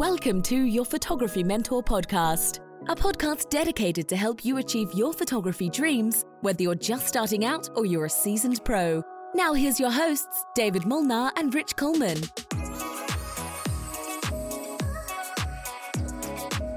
[0.00, 5.68] Welcome to your Photography Mentor podcast, a podcast dedicated to help you achieve your photography
[5.68, 9.02] dreams, whether you're just starting out or you're a seasoned pro.
[9.34, 12.16] Now, here's your hosts, David Molnar and Rich Coleman.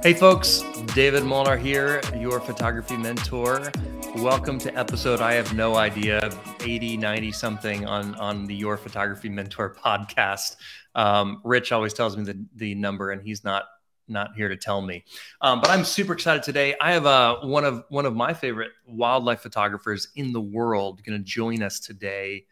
[0.04, 0.62] Hey, folks,
[0.94, 3.72] David Molnar here, your photography mentor.
[4.18, 6.30] Welcome to episode I have no idea
[6.62, 10.56] 80 90 something on on the Your Photography Mentor podcast.
[10.94, 13.64] Um, Rich always tells me the the number and he's not
[14.08, 15.04] not here to tell me.
[15.42, 16.76] Um, but I'm super excited today.
[16.80, 21.18] I have uh, one of one of my favorite wildlife photographers in the world going
[21.18, 22.46] to join us today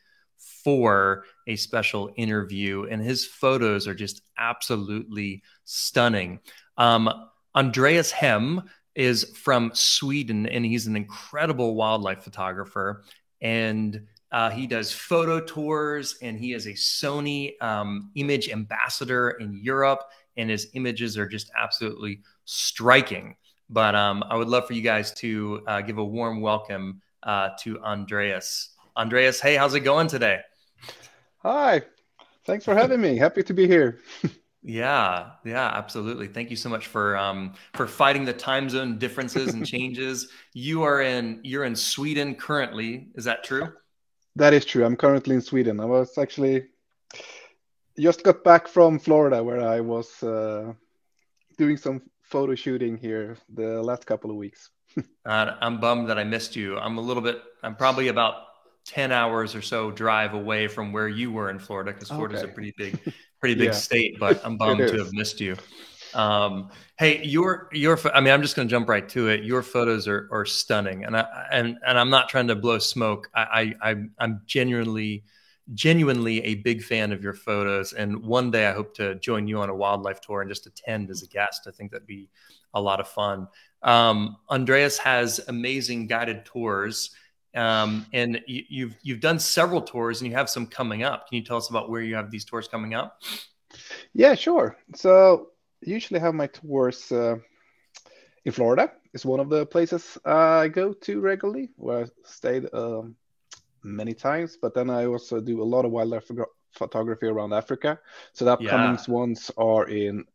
[0.64, 6.40] for a special interview, and his photos are just absolutely stunning.
[6.78, 13.04] Um, Andreas Hemb is from Sweden, and he's an incredible wildlife photographer.
[13.42, 19.60] And uh, he does photo tours, and he is a Sony um, image ambassador in
[19.62, 20.04] Europe.
[20.38, 23.36] And his images are just absolutely striking.
[23.70, 27.50] But um, I would love for you guys to uh, give a warm welcome uh,
[27.60, 28.70] to Andreas.
[28.98, 30.40] Andreas, hey, how's it going today?
[31.40, 31.82] Hi,
[32.46, 33.18] thanks for having me.
[33.18, 34.00] Happy to be here.
[34.64, 36.28] Yeah, yeah, absolutely.
[36.28, 40.30] Thank you so much for um, for fighting the time zone differences and changes.
[40.54, 43.08] you are in you're in Sweden currently.
[43.16, 43.74] Is that true?
[44.36, 44.86] That is true.
[44.86, 45.80] I'm currently in Sweden.
[45.80, 46.68] I was actually
[48.00, 50.74] just got back from Florida, where I was uh,
[51.58, 54.70] doing some photo shooting here the last couple of weeks.
[55.26, 56.78] uh, I'm bummed that I missed you.
[56.78, 57.42] I'm a little bit.
[57.64, 58.36] I'm probably about
[58.86, 62.52] 10 hours or so drive away from where you were in Florida because Florida's okay.
[62.52, 63.72] a pretty big pretty big yeah.
[63.72, 65.58] state, but I'm bummed to have missed you.
[66.14, 69.44] Um, hey, your your I mean, I'm just going to jump right to it.
[69.44, 73.30] Your photos are are stunning, and I and and I'm not trying to blow smoke.
[73.36, 75.24] I I I'm genuinely
[75.74, 79.60] genuinely a big fan of your photos, and one day I hope to join you
[79.60, 81.68] on a wildlife tour and just attend as a guest.
[81.68, 82.30] I think that'd be
[82.74, 83.48] a lot of fun.
[83.84, 87.12] Um, Andreas has amazing guided tours.
[87.54, 91.28] Um, and you, you've you've done several tours, and you have some coming up.
[91.28, 93.22] Can you tell us about where you have these tours coming up?
[94.14, 94.78] Yeah, sure.
[94.96, 95.50] So
[95.82, 97.36] usually have my tours uh,
[98.46, 98.92] in Florida.
[99.14, 103.16] Is one of the places I go to regularly, where I stayed um,
[103.84, 104.58] many times.
[104.62, 106.32] But then I also do a lot of wildlife
[106.74, 108.00] photography around Africa.
[108.34, 109.14] So the upcoming yeah.
[109.14, 110.26] ones are in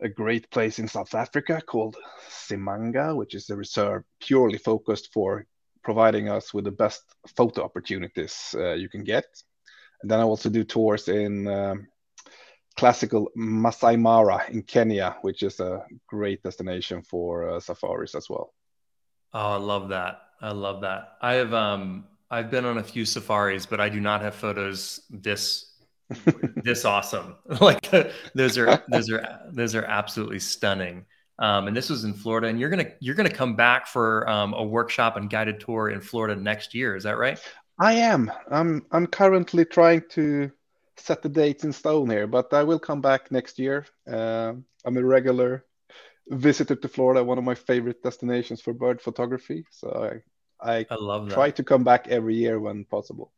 [0.00, 1.96] a great place in South Africa called
[2.28, 5.46] Zimanga, which is a reserve purely focused for
[5.82, 7.02] providing us with the best
[7.36, 9.24] photo opportunities uh, you can get.
[10.02, 11.88] And then I also do tours in um,
[12.76, 18.54] classical Masai Mara in Kenya, which is a great destination for uh, safaris as well.
[19.32, 20.22] Oh, I love that.
[20.40, 21.16] I love that.
[21.20, 25.00] I have um I've been on a few safaris, but I do not have photos
[25.10, 25.74] this
[26.56, 27.36] this awesome.
[27.60, 27.90] like
[28.34, 31.04] those are those are those are absolutely stunning.
[31.40, 32.48] Um, and this was in Florida.
[32.48, 36.00] And you're gonna you're gonna come back for um, a workshop and guided tour in
[36.00, 36.96] Florida next year.
[36.96, 37.40] Is that right?
[37.78, 38.30] I am.
[38.50, 40.50] I'm I'm currently trying to
[40.96, 43.86] set the dates in stone here, but I will come back next year.
[44.10, 44.52] Uh,
[44.84, 45.64] I'm a regular
[46.28, 49.64] visitor to Florida, one of my favorite destinations for bird photography.
[49.70, 50.22] So I
[50.62, 51.34] I, I love that.
[51.34, 53.32] try to come back every year when possible.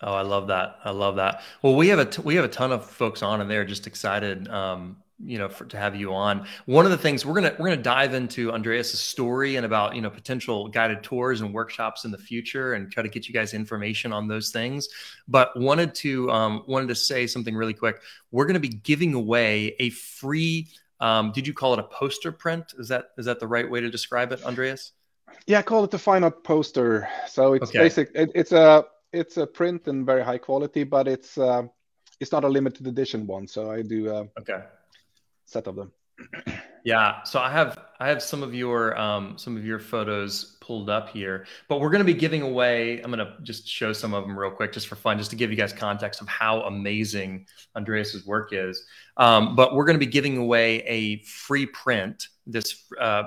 [0.00, 0.78] Oh, I love that.
[0.84, 1.42] I love that.
[1.62, 3.86] Well, we have a t- we have a ton of folks on, and they're just
[3.86, 4.48] excited.
[4.48, 6.46] Um, you know for, to have you on.
[6.66, 10.00] One of the things we're gonna we're gonna dive into andreas's story and about you
[10.00, 13.54] know potential guided tours and workshops in the future and try to get you guys
[13.54, 14.88] information on those things.
[15.28, 18.00] But wanted to um, wanted to say something really quick.
[18.30, 20.68] We're to be giving away a free
[21.00, 22.74] um, did you call it a poster print?
[22.78, 24.92] Is that is that the right way to describe it andreas?
[25.46, 27.08] Yeah I call it the final poster.
[27.26, 27.80] So it's okay.
[27.80, 31.62] basic it, it's a it's a print and very high quality but it's uh,
[32.20, 33.46] it's not a limited edition one.
[33.46, 34.62] So i do uh, okay
[35.52, 35.92] set of them.
[36.84, 40.90] Yeah, so I have I have some of your um, some of your photos pulled
[40.90, 43.00] up here, but we're going to be giving away.
[43.00, 45.36] I'm going to just show some of them real quick, just for fun, just to
[45.36, 47.46] give you guys context of how amazing
[47.76, 48.84] Andreas's work is.
[49.16, 53.24] Um, but we're going to be giving away a free print, this uh,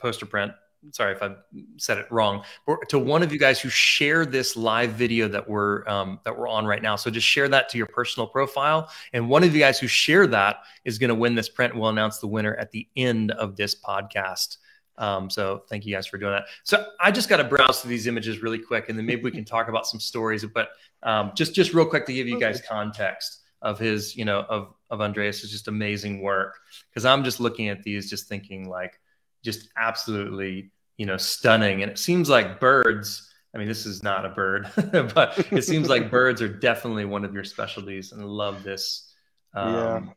[0.00, 0.52] poster print
[0.92, 1.34] sorry if I
[1.76, 2.44] said it wrong,
[2.88, 6.48] to one of you guys who share this live video that we're um, that we're
[6.48, 6.96] on right now.
[6.96, 10.26] So just share that to your personal profile, and one of you guys who share
[10.28, 11.74] that is going to win this print.
[11.74, 14.58] We'll announce the winner at the end of this podcast.
[14.96, 16.46] Um, so thank you guys for doing that.
[16.64, 19.30] So I just got to browse through these images really quick, and then maybe we
[19.30, 20.44] can talk about some stories.
[20.44, 20.70] But
[21.02, 24.74] um, just just real quick to give you guys context of his, you know, of
[24.90, 26.58] of Andreas is just amazing work
[26.90, 29.00] because I'm just looking at these, just thinking like
[29.44, 34.24] just absolutely you know stunning and it seems like birds i mean this is not
[34.24, 34.68] a bird
[35.14, 39.12] but it seems like birds are definitely one of your specialties and love this
[39.54, 40.12] um, yeah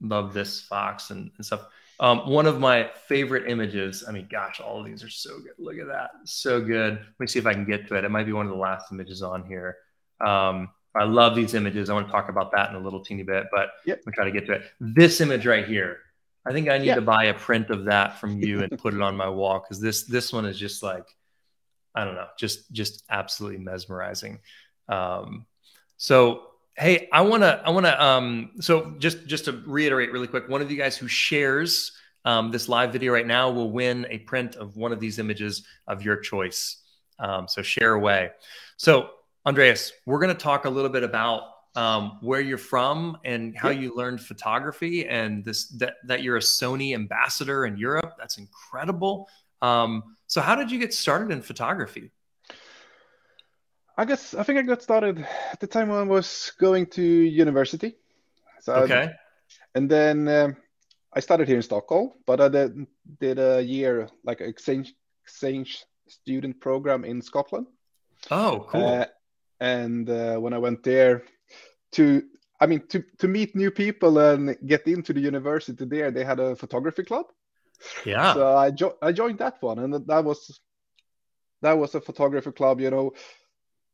[0.00, 1.66] love this fox and, and stuff.
[1.98, 4.04] Um, one of my favorite images.
[4.06, 5.54] I mean, gosh, all of these are so good.
[5.58, 6.94] Look at that, so good.
[6.94, 8.04] Let me see if I can get to it.
[8.04, 9.76] It might be one of the last images on here.
[10.24, 11.88] Um, I love these images.
[11.88, 14.02] I want to talk about that in a little teeny bit, but yep.
[14.06, 14.64] I'm try to get to it.
[14.80, 15.98] This image right here.
[16.46, 19.02] I think I need to buy a print of that from you and put it
[19.02, 21.06] on my wall because this this one is just like
[21.94, 24.40] I don't know, just just absolutely mesmerizing.
[24.88, 25.46] Um,
[25.96, 26.42] so
[26.76, 30.48] hey, I want to I want to um, so just just to reiterate really quick,
[30.48, 31.92] one of you guys who shares
[32.24, 35.64] um, this live video right now will win a print of one of these images
[35.86, 36.82] of your choice.
[37.18, 38.30] Um, so share away.
[38.76, 39.10] So
[39.46, 41.44] Andreas, we're going to talk a little bit about
[41.76, 46.40] um, where you're from and how you learned photography and this that, that you're a
[46.40, 48.14] Sony ambassador in Europe.
[48.18, 49.28] That's incredible.
[49.62, 52.10] Um, so how did you get started in photography?
[53.98, 57.02] I guess I think I got started at the time when I was going to
[57.02, 57.96] university.
[58.60, 59.12] So okay.
[59.74, 60.56] And then um,
[61.12, 62.86] I started here in Stockholm, but I did,
[63.20, 67.66] did a year like exchange exchange student program in Scotland.
[68.30, 68.84] Oh, cool.
[68.84, 69.06] Uh,
[69.60, 71.24] and uh, when I went there
[71.96, 72.22] to
[72.60, 76.40] I mean to to meet new people and get into the university there, they had
[76.40, 77.26] a photography club.
[78.04, 78.34] Yeah.
[78.34, 80.60] So I jo- I joined that one, and that was
[81.62, 83.12] that was a photography club, you know,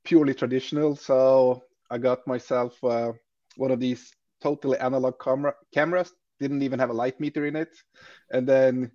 [0.05, 0.97] purely traditional.
[0.97, 3.13] So I got myself uh,
[3.57, 6.13] one of these totally analog camera cameras.
[6.41, 7.75] Didn't even have a light meter in it,
[8.31, 8.91] and then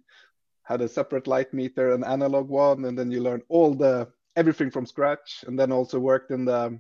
[0.64, 4.70] had a separate light meter, an analog one, and then you learn all the everything
[4.70, 5.46] from scratch.
[5.48, 6.80] And then also worked in the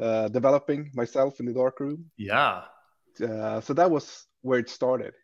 [0.00, 2.10] uh, developing myself in the darkroom.
[2.16, 2.62] Yeah.
[3.22, 5.14] Uh, so that was where it started.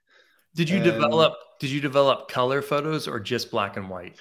[0.55, 1.35] Did you and develop?
[1.61, 4.21] Did you develop color photos or just black and white?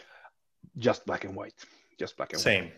[0.77, 1.53] Just black and white.
[2.00, 2.65] Just black and Same.
[2.65, 2.73] white.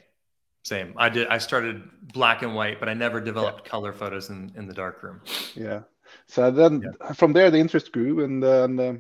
[0.63, 0.88] Same.
[0.88, 0.94] Same.
[0.98, 1.27] I did.
[1.27, 1.83] I started
[2.13, 3.69] black and white, but I never developed yeah.
[3.69, 5.22] color photos in in the dark room.
[5.54, 5.81] Yeah.
[6.27, 7.13] So then yeah.
[7.13, 8.94] from there the interest grew, and then uh,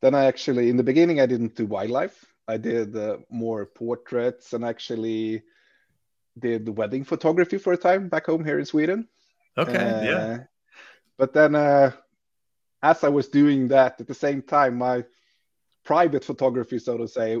[0.00, 2.24] then I actually in the beginning I didn't do wildlife.
[2.48, 5.42] I did uh, more portraits and actually
[6.40, 9.08] did the wedding photography for a time back home here in Sweden.
[9.56, 9.76] Okay.
[9.76, 10.38] Uh, yeah.
[11.18, 11.92] But then uh,
[12.82, 15.04] as I was doing that at the same time, my
[15.84, 17.38] private photography, so to say,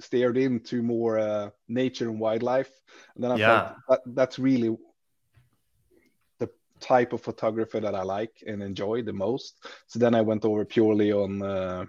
[0.00, 2.70] steered into more uh, nature and wildlife.
[3.14, 3.46] And then I yeah.
[3.48, 4.76] felt that, that's really
[6.38, 6.50] the
[6.80, 9.64] type of photographer that I like and enjoy the most.
[9.86, 11.84] So then I went over purely on uh,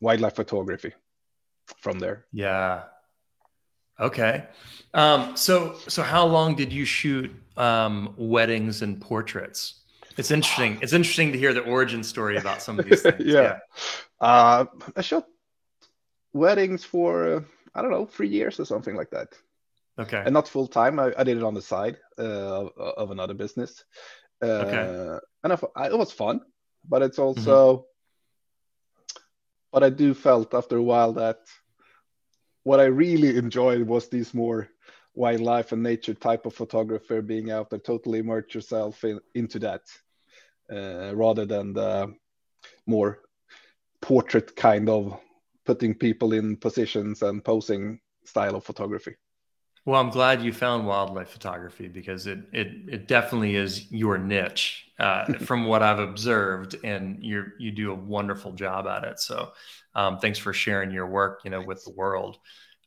[0.00, 0.92] wildlife photography
[1.78, 2.26] from there.
[2.32, 2.84] Yeah.
[4.00, 4.44] Okay.
[4.94, 9.80] Um, so so how long did you shoot um, weddings and portraits?
[10.18, 10.78] It's interesting.
[10.82, 13.24] It's interesting to hear the origin story about some of these things.
[13.24, 13.42] yeah.
[13.42, 13.58] yeah.
[14.20, 14.64] Uh,
[14.96, 15.24] I shot
[16.32, 17.40] weddings for uh,
[17.74, 19.28] I don't know three years or something like that.
[19.98, 20.22] Okay.
[20.24, 20.98] And not full time.
[20.98, 23.84] I, I did it on the side uh, of, of, another business.
[24.42, 25.18] Uh, okay.
[25.44, 26.40] And I, I, it was fun,
[26.88, 27.76] but it's also.
[27.76, 27.82] Mm-hmm.
[29.70, 31.38] But I do felt after a while that
[32.64, 34.68] what I really enjoyed was these more
[35.14, 39.82] wildlife and nature type of photographer being out there totally immerse yourself in, into that
[40.72, 42.14] uh, rather than the
[42.86, 43.20] more
[44.00, 45.20] portrait kind of
[45.64, 49.14] putting people in positions and posing style of photography.
[49.84, 54.86] Well, I'm glad you found wildlife photography because it it it definitely is your niche
[54.98, 59.18] uh, from what I've observed, and you you do a wonderful job at it.
[59.18, 59.52] So,
[59.94, 62.38] um, thanks for sharing your work, you know, with the world.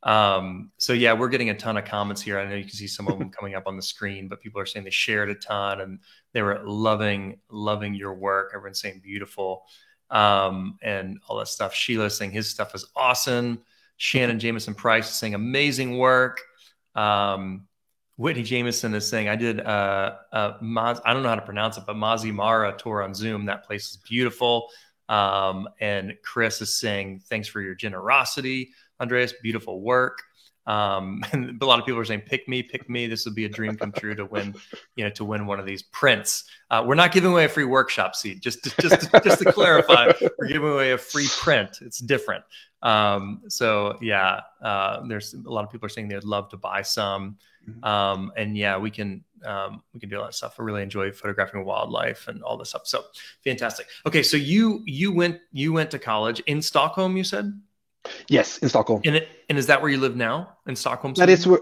[0.04, 2.38] Um, so yeah, we're getting a ton of comments here.
[2.40, 4.62] I know you can see some of them coming up on the screen, but people
[4.62, 6.00] are saying they shared a ton and
[6.34, 8.52] they were loving loving your work.
[8.54, 9.64] Everyone's saying beautiful
[10.12, 11.74] um, and all that stuff.
[11.74, 13.62] Sheila saying his stuff is awesome.
[13.98, 16.42] Shannon Jameson Price is saying amazing work.
[16.94, 17.68] Um,
[18.18, 21.78] Whitney Jameson is saying I did uh, uh, Maz, I don't know how to pronounce
[21.78, 23.46] it, but Mazi Mara tour on Zoom.
[23.46, 24.70] That place is beautiful.
[25.10, 29.34] Um, and Chris is saying thanks for your generosity, Andreas.
[29.42, 30.20] Beautiful work.
[30.68, 33.46] Um, and a lot of people are saying, "Pick me, pick me." This would be
[33.46, 34.56] a dream come true to win,
[34.96, 36.46] you know, to win one of these prints.
[36.72, 38.42] Uh, we're not giving away a free workshop seat.
[38.42, 41.80] Just, to, just, to, just to clarify, we're giving away a free print.
[41.82, 42.44] It's different.
[42.82, 46.84] Um, so yeah, uh, there's a lot of people are saying they'd love to buy
[46.84, 47.84] some, mm-hmm.
[47.84, 50.56] um, and yeah, we can um, we can do a lot of stuff.
[50.60, 52.86] I really enjoy photographing wildlife and all this stuff.
[52.86, 53.04] So
[53.44, 53.88] fantastic.
[54.06, 57.18] Okay, so you you went you went to college in Stockholm.
[57.18, 57.60] You said.
[58.30, 59.02] Yes, in Stockholm.
[59.06, 61.14] And, it, and is that where you live now in Stockholm?
[61.16, 61.60] That is where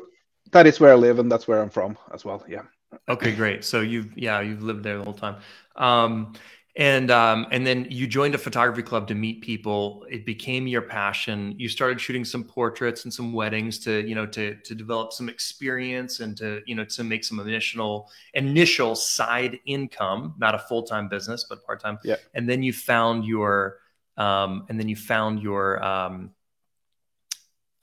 [0.51, 2.43] that is where I live, and that's where I'm from as well.
[2.47, 2.63] Yeah.
[3.09, 3.63] Okay, great.
[3.63, 5.37] So you've yeah you've lived there the whole time.
[5.75, 6.33] Um,
[6.75, 10.05] and um, and then you joined a photography club to meet people.
[10.09, 11.53] It became your passion.
[11.57, 15.29] You started shooting some portraits and some weddings to you know to to develop some
[15.29, 20.81] experience and to you know to make some initial initial side income, not a full
[20.81, 21.99] time business but part time.
[22.03, 22.15] Yeah.
[22.33, 23.77] And then you found your
[24.17, 26.31] um, and then you found your um,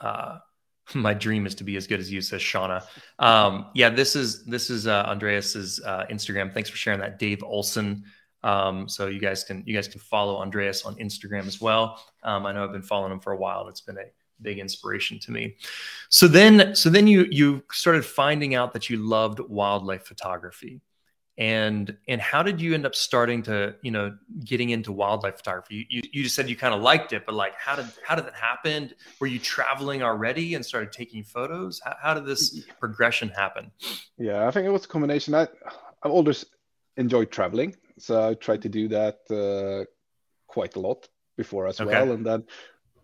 [0.01, 0.39] uh,
[0.95, 2.85] my dream is to be as good as you says shauna.
[3.19, 6.53] Um, yeah this is this is uh, andreas's uh, instagram.
[6.53, 7.19] Thanks for sharing that.
[7.19, 8.05] Dave olson.
[8.43, 12.03] Um, so you guys can you guys can follow andreas on instagram as well.
[12.23, 13.63] Um, i know i've been following him for a while.
[13.63, 14.11] And it's been a
[14.43, 15.57] big inspiration to me.
[16.09, 20.81] So then so then you you started finding out that you loved wildlife photography
[21.39, 25.87] and and how did you end up starting to you know getting into wildlife photography?
[25.89, 28.27] You, you just said you kind of liked it but like how did how did
[28.27, 28.93] that happen?
[29.21, 31.81] Were you traveling already and started taking photos?
[31.85, 33.71] How, how did this progression happen?
[34.19, 35.35] yeah i think it was a combination.
[35.35, 35.49] I
[36.03, 36.45] i've always
[36.97, 39.85] enjoyed traveling so i tried to do that uh,
[40.47, 41.91] quite a lot before as okay.
[41.91, 42.45] well and then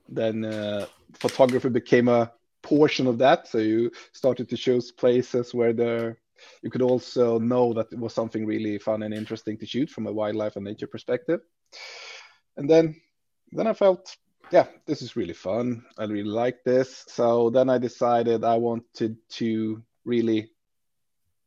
[0.09, 2.30] then uh, photography became a
[2.66, 3.47] portion of that.
[3.47, 6.16] So you started to choose places where the
[6.62, 10.07] you could also know that it was something really fun and interesting to shoot from
[10.07, 11.40] a wildlife and nature perspective.
[12.57, 13.00] And then
[13.52, 14.16] then I felt,
[14.50, 15.85] yeah, this is really fun.
[15.99, 17.05] I really like this.
[17.09, 20.50] So then I decided I wanted to really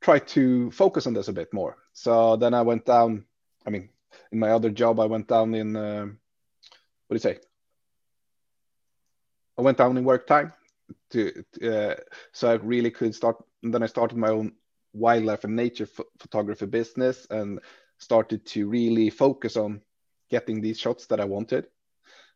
[0.01, 1.77] try to focus on this a bit more.
[1.93, 3.25] So then I went down.
[3.65, 3.89] I mean,
[4.31, 7.39] in my other job, I went down in uh, what do you say?
[9.57, 10.53] I went down in work time
[11.11, 11.95] to uh,
[12.31, 13.43] so I really could start.
[13.61, 14.53] And then I started my own
[14.93, 15.87] wildlife and nature
[16.19, 17.59] photography business and
[17.97, 19.81] started to really focus on
[20.29, 21.67] getting these shots that I wanted.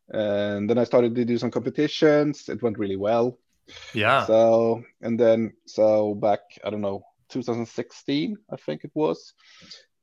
[0.09, 2.49] And then I started to do some competitions.
[2.49, 3.39] It went really well.
[3.93, 4.25] Yeah.
[4.25, 9.33] So, and then, so back, I don't know, 2016, I think it was.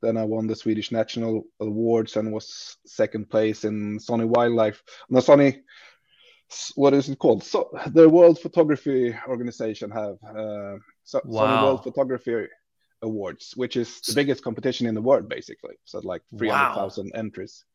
[0.01, 4.81] Then I won the Swedish National Awards and was second place in Sony Wildlife.
[5.09, 5.61] No, Sony,
[6.75, 7.43] what is it called?
[7.43, 11.45] So the World Photography Organization have uh, so, wow.
[11.45, 12.47] Sony World Photography
[13.01, 15.75] Awards, which is the biggest competition in the world, basically.
[15.85, 17.19] So like three hundred thousand wow.
[17.19, 17.65] entries.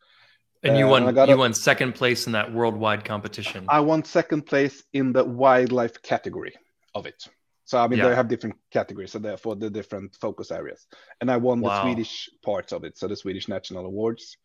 [0.62, 1.08] And you uh, won.
[1.08, 3.66] And you a, won second place in that worldwide competition.
[3.68, 6.54] I won second place in the wildlife category
[6.94, 7.28] of it.
[7.64, 8.08] So I mean, yeah.
[8.08, 10.86] they have different categories, so therefore the different focus areas.
[11.20, 11.70] And I won wow.
[11.70, 14.36] the Swedish parts of it, so the Swedish National Awards.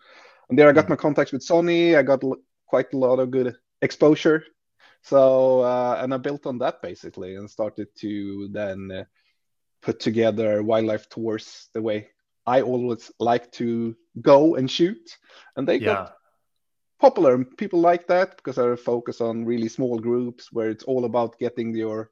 [0.50, 0.89] And there I got mm.
[0.89, 1.95] my contacts with Sony.
[1.95, 4.43] I got l- quite a lot of good exposure
[5.03, 9.03] so uh, and I built on that basically and started to then uh,
[9.81, 12.10] put together wildlife tours the way
[12.46, 15.17] I always like to go and shoot,
[15.55, 15.86] and they yeah.
[15.86, 16.15] got
[17.00, 17.43] popular.
[17.43, 21.75] People like that because I focus on really small groups where it's all about getting
[21.75, 22.10] your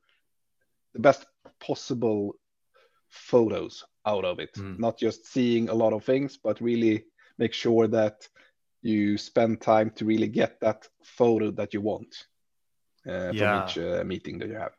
[0.94, 1.26] the best
[1.60, 2.36] possible
[3.10, 4.78] photos out of it, mm.
[4.80, 7.06] not just seeing a lot of things, but really
[7.38, 8.28] make sure that
[8.82, 12.28] you spend time to really get that photo that you want
[13.10, 13.66] uh, yeah.
[13.66, 14.74] from each uh, meeting that you have.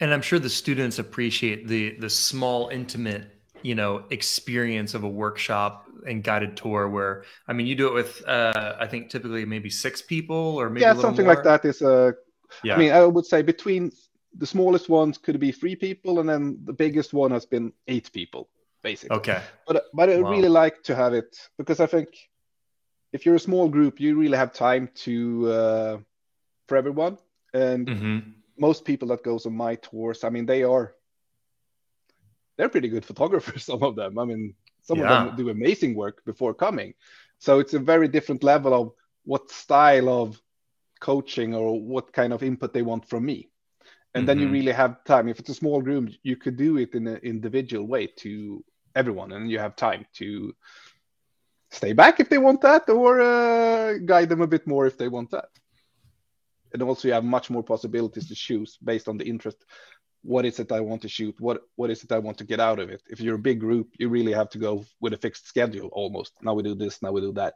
[0.00, 3.26] And I'm sure the students appreciate the the small, intimate,
[3.62, 6.88] you know, experience of a workshop and guided tour.
[6.88, 10.68] Where I mean, you do it with, uh, I think, typically maybe six people or
[10.68, 11.34] maybe yeah, something more.
[11.34, 11.92] like that is a.
[11.92, 12.12] Uh,
[12.62, 12.74] yeah.
[12.74, 13.90] I mean, I would say between
[14.36, 18.12] the smallest ones could be three people, and then the biggest one has been eight
[18.12, 18.48] people,
[18.82, 19.16] basically.
[19.16, 19.40] Okay.
[19.66, 20.30] But but I wow.
[20.30, 22.08] really like to have it because I think
[23.12, 25.98] if you're a small group, you really have time to uh,
[26.68, 27.18] for everyone.
[27.54, 28.18] And mm-hmm.
[28.58, 30.94] most people that goes on my tours, I mean, they are
[32.58, 33.64] they're pretty good photographers.
[33.70, 35.22] Some of them, I mean, some yeah.
[35.22, 36.92] of them do amazing work before coming.
[37.38, 38.92] So it's a very different level of
[39.24, 40.40] what style of
[41.00, 43.48] coaching or what kind of input they want from me.
[44.14, 44.26] And mm-hmm.
[44.26, 44.52] then you mm-hmm.
[44.52, 45.28] really have time.
[45.28, 48.62] If it's a small room, you could do it in an individual way to
[48.94, 50.54] everyone, and you have time to
[51.70, 55.08] stay back if they want that, or uh, guide them a bit more if they
[55.08, 55.48] want that
[56.74, 59.64] and also you have much more possibilities to choose based on the interest.
[60.22, 61.34] What is it i want to shoot?
[61.38, 63.02] What what is it i want to get out of it?
[63.08, 66.32] If you're a big group you really have to go with a fixed schedule almost.
[66.42, 67.54] Now we do this now we do that.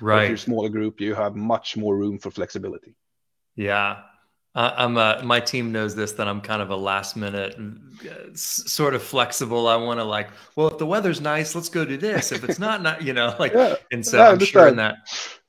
[0.00, 2.96] Right if you're a smaller group you have much more room for flexibility.
[3.54, 4.02] Yeah.
[4.58, 8.94] I'm a, my team knows this that I'm kind of a last minute uh, sort
[8.94, 9.68] of flexible.
[9.68, 12.32] I want to like, well, if the weather's nice, let's go do this.
[12.32, 14.94] If it's not, not you know, like, yeah, and so I'm sure in that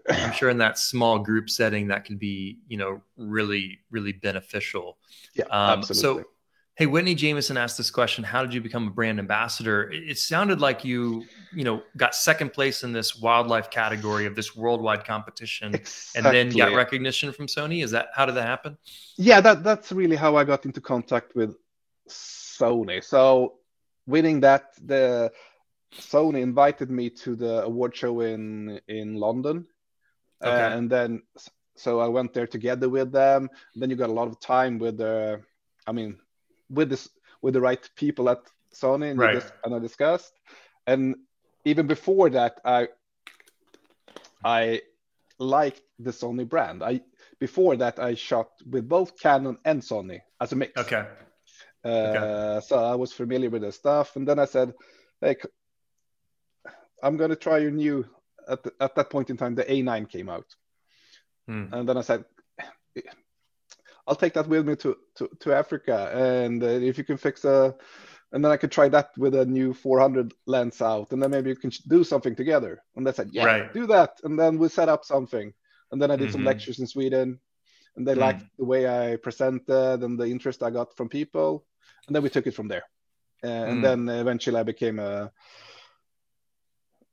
[0.10, 4.98] I'm sure in that small group setting that can be, you know, really, really beneficial.
[5.34, 6.24] Yeah, um, absolutely.
[6.24, 6.30] So,
[6.76, 9.92] hey, Whitney Jameson asked this question: How did you become a brand ambassador?
[9.92, 14.56] It sounded like you, you know, got second place in this wildlife category of this
[14.56, 16.18] worldwide competition, exactly.
[16.18, 17.84] and then got recognition from Sony.
[17.84, 18.78] Is that how did that happen?
[19.18, 21.56] Yeah, that that's really how I got into contact with
[22.10, 23.04] Sony.
[23.04, 23.56] So,
[24.06, 25.32] winning that the
[25.94, 29.66] Sony invited me to the award show in in London,
[30.44, 30.52] okay.
[30.52, 31.22] uh, and then
[31.78, 33.50] so I went there together with them.
[33.76, 35.42] Then you got a lot of time with the,
[35.86, 36.18] I mean,
[36.70, 37.10] with this
[37.42, 38.40] with the right people at
[38.74, 39.44] Sony, and, right.
[39.64, 40.34] and I discussed.
[40.88, 41.16] And
[41.66, 42.90] even before that, I
[44.44, 44.82] I
[45.40, 46.84] liked the Sony brand.
[46.84, 47.02] I
[47.40, 50.78] before that I shot with both Canon and Sony as a mix.
[50.78, 51.06] Okay.
[51.86, 52.66] Uh, okay.
[52.66, 54.74] So I was familiar with the stuff, and then I said,
[55.22, 55.36] "Hey,
[57.04, 58.06] I'm going to try your new."
[58.50, 60.46] At, the, at that point in time, the A9 came out,
[61.48, 61.66] hmm.
[61.72, 62.26] and then I said,
[64.08, 67.46] "I'll take that with me to to, to Africa, and uh, if you can fix
[67.46, 67.76] a."
[68.34, 71.50] And then I could try that with a new 400 lens out, and then maybe
[71.50, 72.84] you can do something together.
[72.96, 73.74] And they said, "Yeah, right.
[73.74, 75.54] do that." And then we set up something,
[75.92, 76.34] and then I did mm-hmm.
[76.34, 77.40] some lectures in Sweden,
[77.96, 78.20] and they mm.
[78.20, 81.66] liked the way I presented and the interest I got from people
[82.08, 82.84] and then we took it from there.
[83.44, 83.82] Uh, and mm.
[83.84, 85.32] then eventually I became a,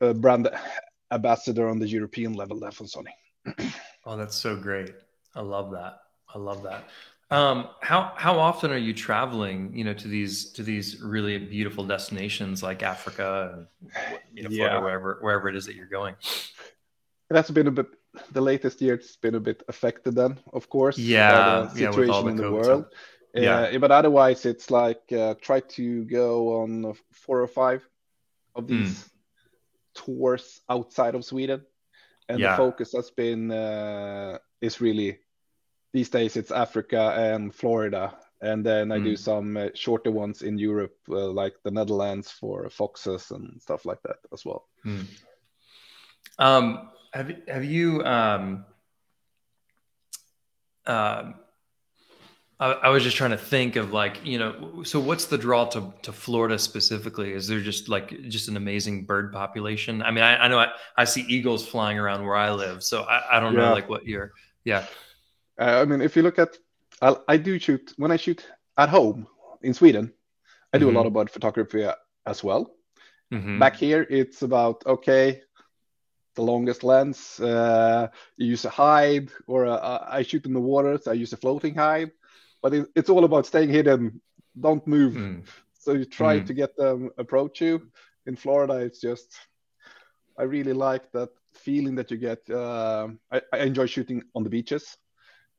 [0.01, 0.49] a, brand
[1.15, 3.15] ambassador on the European level there for Sony.
[4.05, 4.95] oh, that's so great!
[5.35, 6.01] I love that.
[6.35, 6.85] I love that.
[7.31, 9.75] Um, how how often are you traveling?
[9.75, 14.79] You know, to these to these really beautiful destinations like Africa and you know, yeah.
[14.79, 16.15] wherever wherever it is that you're going.
[17.31, 17.87] That's been a bit
[18.33, 18.95] the latest year.
[18.95, 20.99] It's been a bit affected then, of course.
[20.99, 22.87] Yeah, the situation yeah, the in the world.
[23.35, 27.83] Yeah, uh, but otherwise it's like uh, try to go on four or five
[28.55, 29.11] of these mm.
[29.95, 31.63] Tours outside of Sweden,
[32.29, 32.51] and yeah.
[32.51, 35.19] the focus has been uh, is really
[35.93, 39.05] these days it's Africa and Florida, and then I mm.
[39.05, 43.87] do some uh, shorter ones in Europe, uh, like the Netherlands for foxes and stuff
[43.87, 44.67] like that as well.
[44.85, 45.07] Mm.
[46.39, 48.65] Um, have have you um,
[50.87, 51.33] uh,
[52.61, 55.65] I, I, was just trying to think of like, you know, so what's the draw
[55.67, 57.33] to, to Florida specifically?
[57.33, 60.03] Is there just like just an amazing bird population?
[60.03, 63.03] I mean, I, I know I, I see eagles flying around where I live, so
[63.03, 63.61] I, I don't yeah.
[63.61, 64.33] know like what you're,
[64.65, 64.87] yeah.
[65.59, 66.57] Uh, I mean, if you look at,
[67.03, 68.47] I, I, do shoot when I shoot
[68.79, 69.27] at home
[69.63, 70.13] in Sweden,
[70.73, 70.97] I do mm-hmm.
[70.97, 71.89] a lot of bird photography
[72.27, 72.75] as well.
[73.33, 73.59] Mm-hmm.
[73.59, 75.43] Back here, it's about okay,
[76.37, 77.41] the longest lens.
[77.41, 81.33] Uh, you use a hide, or a, I shoot in the water, so I use
[81.33, 82.13] a floating hide
[82.65, 84.23] but it, it's all about staying hidden.
[84.59, 85.13] Don't move.
[85.13, 85.43] Mm.
[85.79, 86.47] So you try mm.
[86.47, 87.91] to get them approach you.
[88.27, 89.37] In Florida, it's just
[90.39, 92.41] I really like that feeling that you get.
[92.49, 94.97] Uh, I, I, enjoy shooting on the beaches.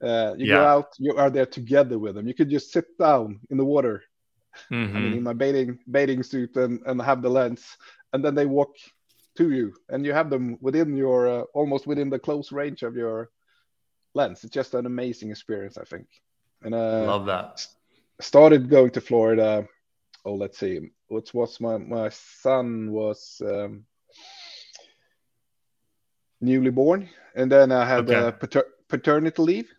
[0.03, 0.55] Uh, you yeah.
[0.55, 2.27] go out, you are there together with them.
[2.27, 4.01] You could just sit down in the water.
[4.71, 4.97] Mm-hmm.
[4.97, 7.63] I mean, in my bathing bathing suit and, and have the lens,
[8.13, 8.73] and then they walk
[9.37, 12.95] to you, and you have them within your uh, almost within the close range of
[12.95, 13.29] your
[14.15, 14.43] lens.
[14.43, 16.07] It's just an amazing experience, I think.
[16.65, 17.65] And uh, love that.
[18.19, 19.67] Started going to Florida.
[20.25, 20.89] Oh, let's see.
[21.07, 23.85] What was my my son was um,
[26.41, 28.35] newly born, and then I had okay.
[28.39, 29.71] pater- paternity leave.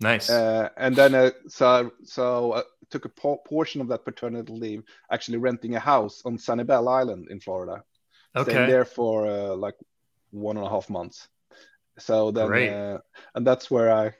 [0.00, 0.28] Nice.
[0.28, 4.82] Uh, and then uh, so so I took a po- portion of that paternity leave,
[5.12, 7.84] actually renting a house on Sanibel Island in Florida.
[8.34, 8.50] Okay.
[8.50, 9.76] Staying there for uh, like
[10.32, 11.28] one and a half months.
[11.98, 12.98] So then, uh,
[13.34, 14.14] and that's where I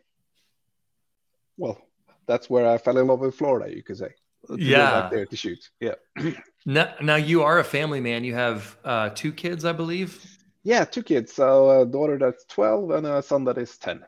[1.60, 1.78] well,
[2.26, 4.10] that's where I fell in love with Florida, you could say.
[4.56, 5.70] yeah, there to shoot.
[5.78, 5.94] Yeah.
[6.66, 8.24] now, now you are a family man.
[8.24, 10.24] You have uh, two kids, I believe.
[10.62, 11.32] Yeah, two kids.
[11.32, 14.04] So a daughter that's twelve and a son that is ten.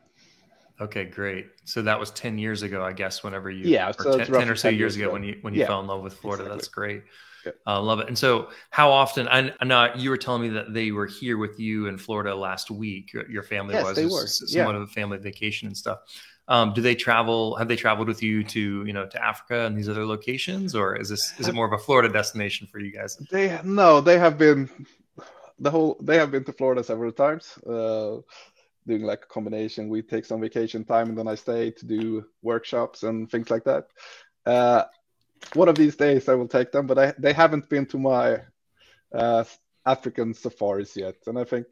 [0.80, 1.46] Okay, great.
[1.64, 3.22] So that was ten years ago, I guess.
[3.22, 5.60] Whenever you yeah, so 10, 10, or so years ago, ago, when you when you
[5.60, 6.58] yeah, fell in love with Florida, exactly.
[6.58, 7.02] that's great.
[7.44, 7.52] Yeah.
[7.66, 8.08] Uh, love it.
[8.08, 9.28] And so, how often?
[9.28, 12.34] I, I know you were telling me that they were here with you in Florida
[12.34, 13.12] last week.
[13.12, 13.96] Your, your family yes, was.
[13.96, 14.26] They were.
[14.26, 14.82] Somewhat yeah.
[14.82, 15.98] of a family vacation and stuff.
[16.48, 17.56] Um, do they travel?
[17.56, 20.96] Have they traveled with you to you know to Africa and these other locations, or
[20.96, 23.16] is this is it more of a Florida destination for you guys?
[23.30, 24.68] They no, they have been
[25.58, 25.98] the whole.
[26.02, 27.56] They have been to Florida several times.
[27.58, 28.18] Uh,
[28.86, 29.88] doing like a combination.
[29.88, 33.64] We take some vacation time and then I stay to do workshops and things like
[33.64, 33.86] that.
[34.44, 34.84] Uh,
[35.54, 38.40] one of these days I will take them, but I, they haven't been to my
[39.14, 39.44] uh,
[39.86, 41.16] African safaris yet.
[41.26, 41.66] And I think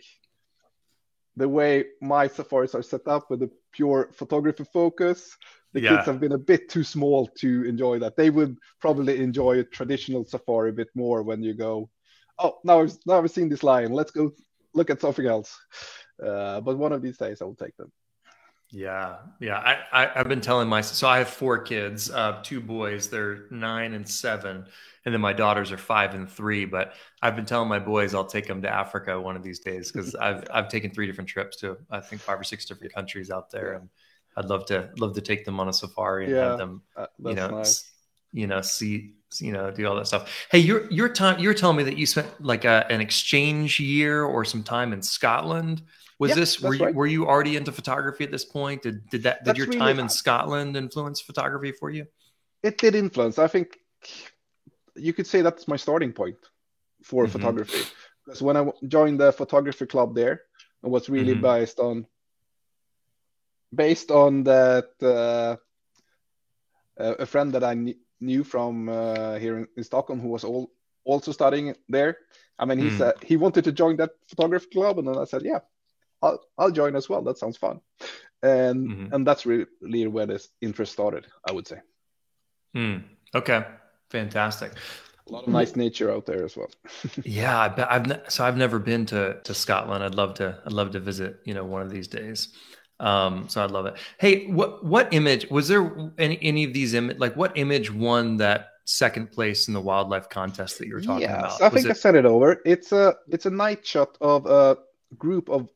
[1.36, 5.36] the way my safaris are set up with a pure photography focus,
[5.72, 5.90] the yeah.
[5.90, 8.16] kids have been a bit too small to enjoy that.
[8.16, 11.88] They would probably enjoy a traditional safari a bit more when you go,
[12.38, 13.92] oh, now I've, now I've seen this lion.
[13.92, 14.32] Let's go
[14.74, 15.56] look at something else.
[16.20, 17.90] Uh, but one of these days I will take them.
[18.72, 19.58] Yeah, yeah.
[19.58, 23.08] I, I have been telling my so I have four kids, uh, two boys.
[23.08, 24.64] They're nine and seven,
[25.04, 26.66] and then my daughters are five and three.
[26.66, 29.90] But I've been telling my boys I'll take them to Africa one of these days
[29.90, 33.30] because I've I've taken three different trips to I think five or six different countries
[33.30, 33.88] out there, and
[34.36, 37.06] I'd love to love to take them on a safari and yeah, have them, uh,
[37.24, 37.90] you know, nice.
[38.32, 40.46] you know, see, you know, do all that stuff.
[40.50, 44.22] Hey, your your time, you're telling me that you spent like a, an exchange year
[44.22, 45.82] or some time in Scotland.
[46.20, 46.94] Was Yeah, this were you, right.
[46.94, 48.82] were you already into photography at this point?
[48.82, 50.08] Did did that did That's your really time in.
[50.10, 52.06] Scotland influence photography for you?
[52.62, 53.38] It did influence.
[53.38, 53.78] I think
[54.94, 56.36] you could say that's my starting point
[57.02, 57.30] for Mhm.
[57.30, 57.84] photography.
[58.22, 60.42] Because when I joined the photography club there,
[60.84, 61.40] it was really Mhm.
[61.40, 62.06] based on
[63.74, 65.56] based on that uh,
[66.98, 70.44] a a friend that I kn- knew from uh, here in, in Stockholm who was
[70.44, 70.70] all,
[71.04, 72.18] also studying there.
[72.58, 72.98] I mean, he Mm.
[72.98, 75.60] said he wanted to join that photography club, and then I said, "Yeah,
[76.22, 77.22] I'll I'll join as well.
[77.22, 77.80] That sounds fun."
[78.42, 79.12] And Mhm.
[79.12, 81.26] and that's really, where this interest started.
[81.48, 81.80] I would say
[82.74, 82.98] Hmm.
[83.34, 83.64] Okay,
[84.10, 84.72] fantastic.
[85.28, 86.70] a lot of nice nature out there as well.
[87.24, 90.02] Yeah, I I've ne- so I've never been to to Scotland.
[90.04, 90.58] I'd love to.
[90.66, 91.40] I'd love to visit.
[91.44, 92.48] You know, one of these days.
[92.98, 93.94] Um, so I'd love it.
[94.18, 95.84] Hey, what what image was there?
[96.18, 100.28] Any any of these image like what image won that second place in the wildlife
[100.28, 101.60] contest that you were talking yes, about?
[101.62, 102.60] I Was think I it- sent it over.
[102.64, 104.76] It's a it's a night shot of a
[105.16, 105.68] group of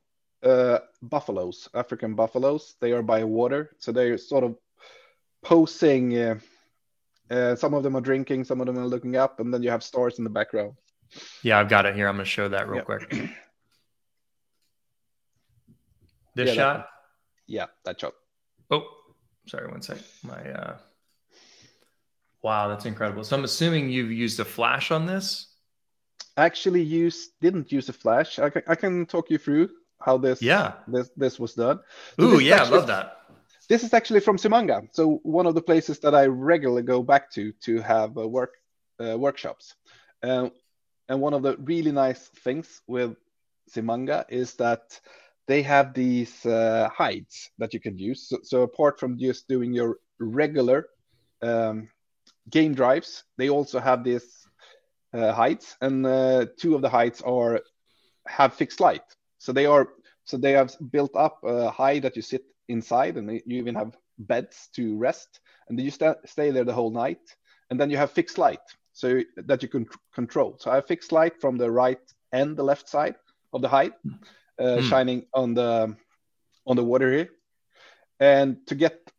[0.45, 2.77] uh, buffaloes, African buffaloes.
[2.81, 4.57] They are by water, so they're sort of
[5.43, 6.17] posing.
[6.17, 6.39] Uh,
[7.31, 9.71] uh, some of them are drinking, some of them are looking up, and then you
[9.71, 10.75] have stars in the background.
[11.43, 12.07] yeah, I've got it here.
[12.09, 12.83] I'm going to show that real Yeah.
[12.85, 13.31] quick.
[16.37, 16.89] This Yeah, that- shot.
[17.47, 18.15] Yeah, that shot.
[18.71, 18.85] Oh,
[19.47, 19.99] sorry, one sec.
[20.25, 20.77] My uh
[22.43, 23.23] wow, that's incredible.
[23.23, 25.55] So I'm assuming you've used a flash on this.
[26.37, 28.39] Actually, use didn't use a flash.
[28.41, 29.71] I can, I can talk you through
[30.05, 30.73] how this Yeah.
[30.87, 31.81] this this was done.
[32.19, 33.19] So Ooh, yeah, I love that.
[33.69, 37.31] This is actually from Zimanga, so one of the places that I regularly go back
[37.33, 38.53] to to have uh, work
[39.01, 39.75] uh, workshops.
[40.23, 40.49] Uh,
[41.09, 43.17] and one of the really nice things with
[43.71, 45.01] Zimanga is that
[45.47, 48.29] they have these uh, hides that you can use.
[48.29, 50.87] So, so apart from just doing your regular
[51.43, 51.89] um,
[52.49, 54.47] game drives, they also have these
[55.13, 57.61] uh, hides, and uh, two of the hides are
[58.27, 59.05] have fixed light.
[59.45, 59.89] So they are
[60.25, 63.95] so they have built up a hide that you sit inside, and you even have
[64.19, 67.21] beds to rest, and then you sta stay there the whole night.
[67.69, 70.57] And then you have fixed light, so that you can control.
[70.59, 72.01] So I have fixed light from the right
[72.33, 73.17] and the left side
[73.53, 73.93] of the hide,
[74.59, 74.81] uh, Hmm.
[74.81, 75.95] shining on the
[76.67, 77.29] on the water here.
[78.21, 79.13] And to get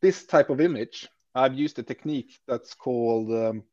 [0.00, 3.64] this type of image, I've used a technique that's called um,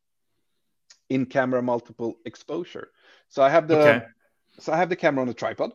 [1.09, 2.87] in-camera multiple exposure.
[3.29, 4.05] So I have the Okay.
[4.59, 5.71] so I have the camera on a tripod,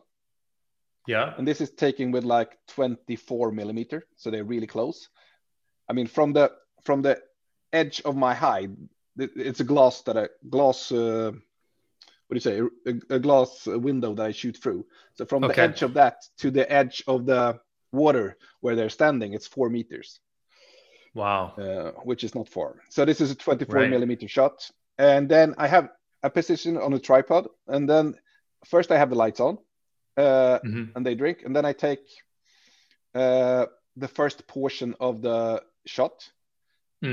[1.07, 1.33] Yeah.
[1.37, 5.09] and this is taken with like 24 millimeter, so they're really close.
[5.89, 6.51] I mean, from the
[6.83, 7.19] from the
[7.73, 8.75] edge of my hide,
[9.17, 10.91] it's a glass that I glass.
[10.91, 11.31] Uh,
[12.27, 12.91] what do you say?
[12.91, 14.85] A, a glass window that I shoot through.
[15.15, 17.59] So from the edge of that to the edge of the
[17.93, 20.19] water where they're standing, it's four meters,
[21.13, 21.53] Wow.
[21.57, 22.81] uh, which is not far.
[22.89, 23.89] So this is a 24 Right.
[23.89, 25.89] millimeter shot, and then I have
[26.21, 28.15] a position on a tripod, and then
[28.65, 29.57] first I have the lights on,
[30.17, 30.95] uh, Mhm.
[30.95, 32.01] and they drink, and then I take
[33.15, 36.31] uh, the first portion of the shot.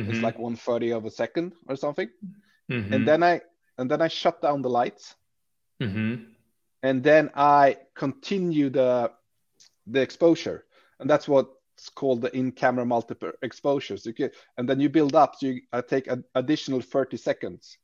[0.06, 0.22] It's Mhm.
[0.22, 2.10] like one thirty of a second or something,
[2.70, 2.92] Mhm.
[2.94, 3.40] and then I
[3.78, 5.14] and then I shut down the lights,
[5.80, 6.34] Mhm.
[6.82, 9.10] and then I continue the
[9.86, 10.64] the exposure,
[10.98, 14.06] and that's what's called the in-camera multiple exposures.
[14.06, 15.36] You can, and then you build up.
[15.36, 17.78] So you I take an additional thirty seconds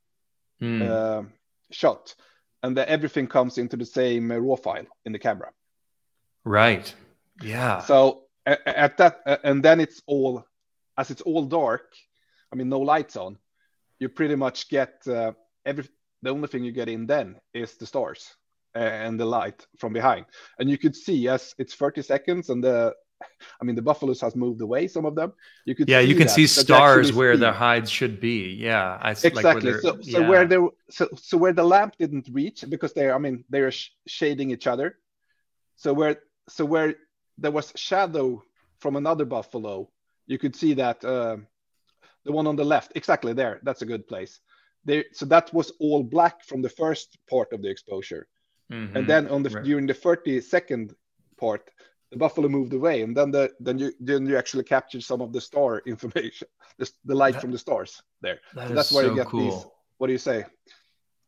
[0.61, 0.83] Mm.
[0.83, 1.23] uh,
[1.71, 2.15] shot,
[2.63, 5.51] and then everything comes into the same uh, raw file in the camera.
[6.45, 6.95] right.
[7.43, 7.81] Yeah.
[7.81, 10.45] So a- a- at that, and then it's all,
[10.99, 11.93] as it's all dark.
[12.53, 13.39] I mean, no lights on.
[13.99, 15.33] You pretty much get uh,
[15.65, 15.85] every.
[16.23, 18.35] The only thing you get in then is the stars
[18.77, 20.27] uh, and the light from behind,
[20.59, 22.95] and you could see as it's 30 seconds, and the,
[23.61, 24.89] I mean, the buffaloes has moved away.
[24.89, 25.33] Some of them,
[25.65, 25.89] you could.
[25.89, 28.57] yeah, you can that, see stars where the hides should be.
[28.59, 28.99] Yeah.
[29.01, 29.71] I s- like where Exactly.
[29.73, 33.19] they're- so, so where there, so, so where the lamp didn't reach because they're, I
[33.19, 34.99] mean, they're sh- shading each other.
[35.77, 36.17] So where,
[36.49, 36.95] so where
[37.39, 38.43] there was shadow
[38.81, 39.91] from another buffalo,
[40.27, 41.37] you could see that uh,
[42.25, 43.61] the one on the left, exactly there.
[43.63, 44.41] That's a good place.
[44.85, 48.27] There, so that was all black from the first part of the exposure,
[48.73, 48.95] Mhm.
[48.97, 49.65] and then on the Right.
[49.65, 50.95] during the 30 second
[51.39, 51.71] part,
[52.11, 55.33] the buffalo moved away, and then the then you then you actually captured some of
[55.33, 58.41] the star information, the, the light That- from the stars there.
[58.55, 59.41] That So is that's where so you get cool.
[59.51, 59.67] these.
[59.99, 60.45] What do you say?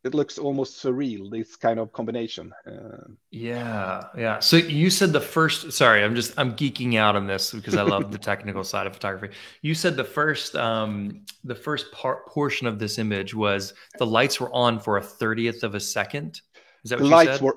[0.04, 1.30] It looks almost surreal.
[1.30, 2.52] This kind of combination.
[2.66, 4.40] Uh, Yeah, yeah.
[4.40, 5.70] So you said the first.
[5.72, 8.94] Sorry, I'm just I'm geeking out on this because I love the technical side of
[8.94, 9.32] photography.
[9.60, 14.40] You said the first um the first part portion of this image was the lights
[14.40, 16.40] were on for a thirtieth of a second.
[16.82, 17.42] Is that the what you lights said?
[17.42, 17.56] were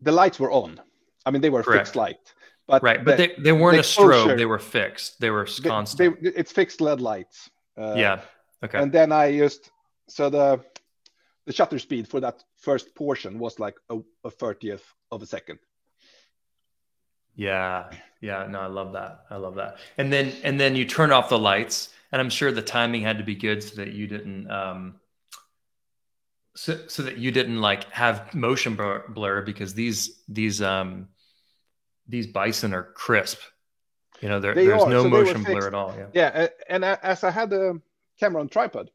[0.00, 0.80] the lights were on.
[1.26, 1.88] I mean, they were Correct.
[1.88, 2.32] fixed light,
[2.66, 4.10] but right, but the- they, they weren't the a strobe.
[4.16, 5.20] exposure- They were fixed.
[5.20, 6.20] They were constant.
[6.22, 7.48] they- it's fixed LED lights.
[7.78, 8.20] Uh, yeah.
[8.64, 8.78] Okay.
[8.78, 9.70] And then I used
[10.08, 10.60] so the
[11.46, 15.58] the shutter speed for that first portion was like a, a 30th of a second.
[17.34, 17.90] Yeah.
[18.20, 18.46] Yeah.
[18.48, 19.26] No, I love that.
[19.30, 19.76] I love that.
[19.98, 23.18] And then and then you turn off the lights, and I'm sure the timing had
[23.18, 24.94] to be good so that you didn't um
[26.56, 31.08] so, so that you didn't like have motion blur, blur because these these um
[32.08, 33.38] these bison are crisp.
[34.20, 34.88] You know, there, there's are.
[34.88, 35.94] no So motion blur at all.
[35.96, 36.06] Yeah.
[36.14, 37.80] Yeah, and as I had the
[38.18, 38.90] camera on tripod,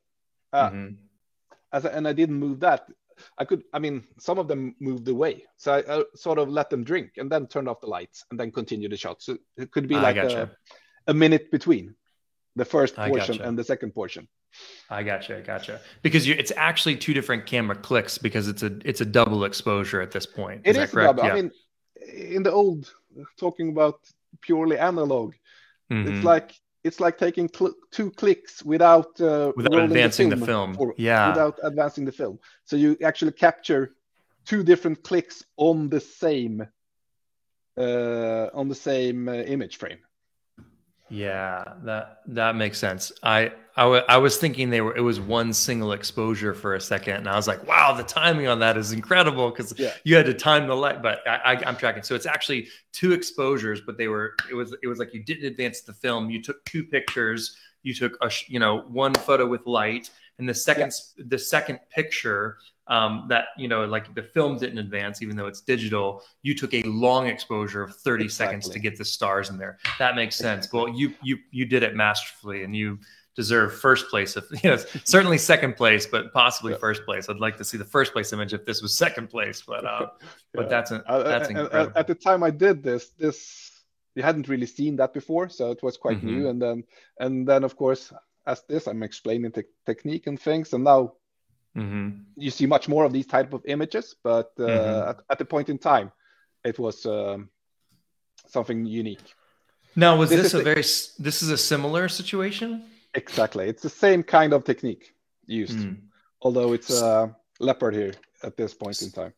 [0.52, 0.96] uh, Mhm.
[1.72, 2.88] as I, and I didn't move that,
[3.38, 3.64] I could.
[3.74, 7.14] I mean, some of them moved away, so I, I sort of let them drink
[7.18, 9.22] and then turned off the lights and then continue the shot.
[9.22, 10.50] So it could be like gotcha.
[11.08, 11.94] a, a minute between
[12.56, 13.48] the first portion gotcha.
[13.48, 14.28] and the second portion.
[14.90, 15.80] I gotcha, I gotcha.
[16.02, 20.02] Because you, it's actually two different camera clicks because it's a it's a double exposure
[20.02, 20.62] at this point.
[20.66, 21.18] It that is correct?
[21.18, 21.32] double.
[21.32, 21.52] I mean,
[22.12, 22.94] in the old,
[23.38, 24.00] talking about
[24.42, 25.34] purely analog,
[25.90, 26.08] Mhm.
[26.08, 30.74] it's like it's like taking cl- two clicks without uh, Without advancing the film.
[30.74, 31.28] for- Yeah.
[31.30, 32.40] without advancing the film.
[32.66, 33.94] So you actually capture
[34.46, 36.68] two different clicks on the same
[37.78, 40.00] uh, on the same uh, image frame.
[41.14, 43.12] Yeah, that that makes sense.
[43.22, 47.28] I I was thinking they were it was one single exposure for a second, and
[47.28, 49.94] I was like, wow, the timing on that is incredible because Yeah.
[50.06, 51.02] you had to time the light.
[51.02, 54.74] But I, I, I'm tracking, so it's actually two exposures, but they were it was
[54.82, 56.30] it was like you didn't advance the film.
[56.30, 57.58] You took two pictures.
[57.84, 61.38] You took a sh- you know one photo with light, and the second s the
[61.38, 62.58] second picture
[62.92, 66.08] um, that you know like the film didn't advance even though it's digital
[66.44, 70.14] you took a long exposure of 30 seconds to get the stars in there that
[70.22, 73.00] makes sense well you you you did it masterfully and you
[73.34, 76.80] deserve first place if you know certainly second place but possibly Yeah.
[76.88, 79.64] first place i'd like to see the first place image if this was second place
[79.66, 80.08] but uh
[80.58, 83.38] but that's a, that's incredible at the time I did this, this
[84.16, 86.32] you hadn't really seen that before, so it was quite Mhm.
[86.34, 86.50] new.
[86.50, 86.84] And then
[87.24, 88.12] and then of course,
[88.46, 91.14] as this, I'm explaining the technique and things, and now
[91.76, 94.16] hmm you see much more of these type of images.
[94.24, 95.10] But uh, Mhm.
[95.10, 96.12] at, at the point in time,
[96.64, 97.50] it was um,
[98.48, 99.36] something unique.
[99.96, 100.84] now was This this, a very
[101.26, 105.14] this is a similar situation Exactly, it's the same kind of technique
[105.46, 105.98] used, Mm.
[106.42, 109.34] although it's a leopard here at this point in time.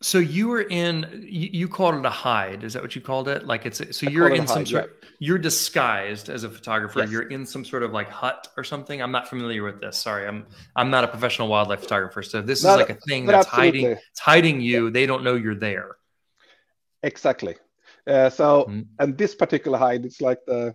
[0.00, 2.64] So you were in, you, you called it a hide.
[2.64, 3.46] Is that what you called it?
[3.46, 7.00] Like it's, so I you're in some hide, sort, you're disguised as a photographer.
[7.00, 7.10] Yes.
[7.10, 9.00] You're in some sort of like hut or something.
[9.00, 9.96] I'm not familiar with this.
[9.96, 10.26] Sorry.
[10.26, 12.22] I'm, I'm not a professional wildlife photographer.
[12.22, 14.90] So this No, is like a thing that's hiding, it's hiding you.
[14.90, 15.96] They don't know you're there.
[17.02, 17.56] Exactly.
[18.06, 18.86] Uh, so, Mm.
[18.98, 20.74] and this particular hide, it's like the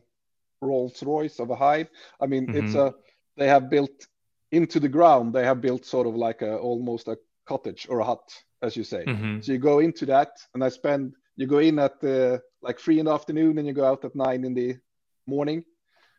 [0.61, 1.89] Rolls Royce of a hide.
[2.21, 2.87] I mean, it's Mhm.
[2.87, 2.93] a
[3.35, 4.07] they have built
[4.51, 5.33] into the ground.
[5.33, 8.83] They have built sort of like a almost a cottage or a hut, as you
[8.83, 9.05] say.
[9.05, 9.43] Mhm.
[9.43, 11.13] So you go into that, and I spend.
[11.35, 14.15] You go in at uh, like three in the afternoon, and you go out at
[14.15, 14.77] nine in the
[15.25, 15.63] morning.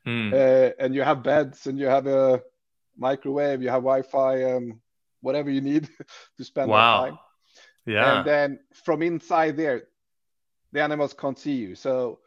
[0.07, 0.33] Mm.
[0.33, 2.43] Uh, and you have beds, and you have a
[2.97, 4.81] microwave, you have Wi-Fi, and
[5.21, 5.89] whatever you need
[6.37, 7.05] to spend that Wow.
[7.05, 7.19] time.
[7.87, 8.19] Yeah.
[8.19, 9.83] And then from inside there,
[10.73, 11.75] the animals can't see you.
[11.75, 12.21] So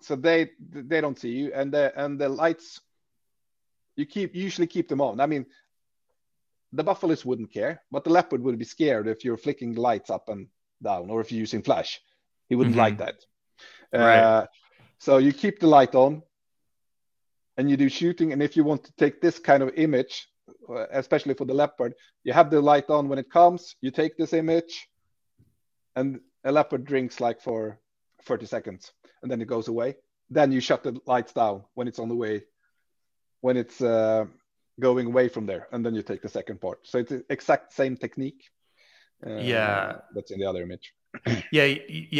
[0.00, 2.80] so they they don't see you, and the and the lights
[3.96, 5.20] you keep usually keep them on.
[5.20, 5.46] I mean,
[6.72, 10.10] the buffaloes wouldn't care, but the leopard would be scared if you're flicking the lights
[10.10, 10.48] up and
[10.82, 12.00] down, or if you're using flash.
[12.48, 12.84] He wouldn't Mhm.
[12.86, 13.24] like that.
[13.92, 14.18] Right.
[14.18, 14.46] Uh,
[14.98, 16.22] so you keep the light on,
[17.56, 18.32] and you do shooting.
[18.32, 20.26] And if you want to take this kind of image,
[20.68, 23.76] uh, especially for the leopard, you have the light on when it comes.
[23.80, 24.88] You take this image,
[25.94, 27.78] and a leopard drinks like for
[28.22, 29.96] 30 seconds, and then it goes away.
[30.30, 32.44] Then you shut the lights down when it's on the way,
[33.40, 34.26] when it's uh,
[34.88, 36.78] going away from there, and then you take the second part.
[36.90, 38.42] So it's the exact same technique.
[39.26, 39.98] uh, Yeah.
[40.14, 40.92] that's in the other image.
[41.58, 41.66] Yeah,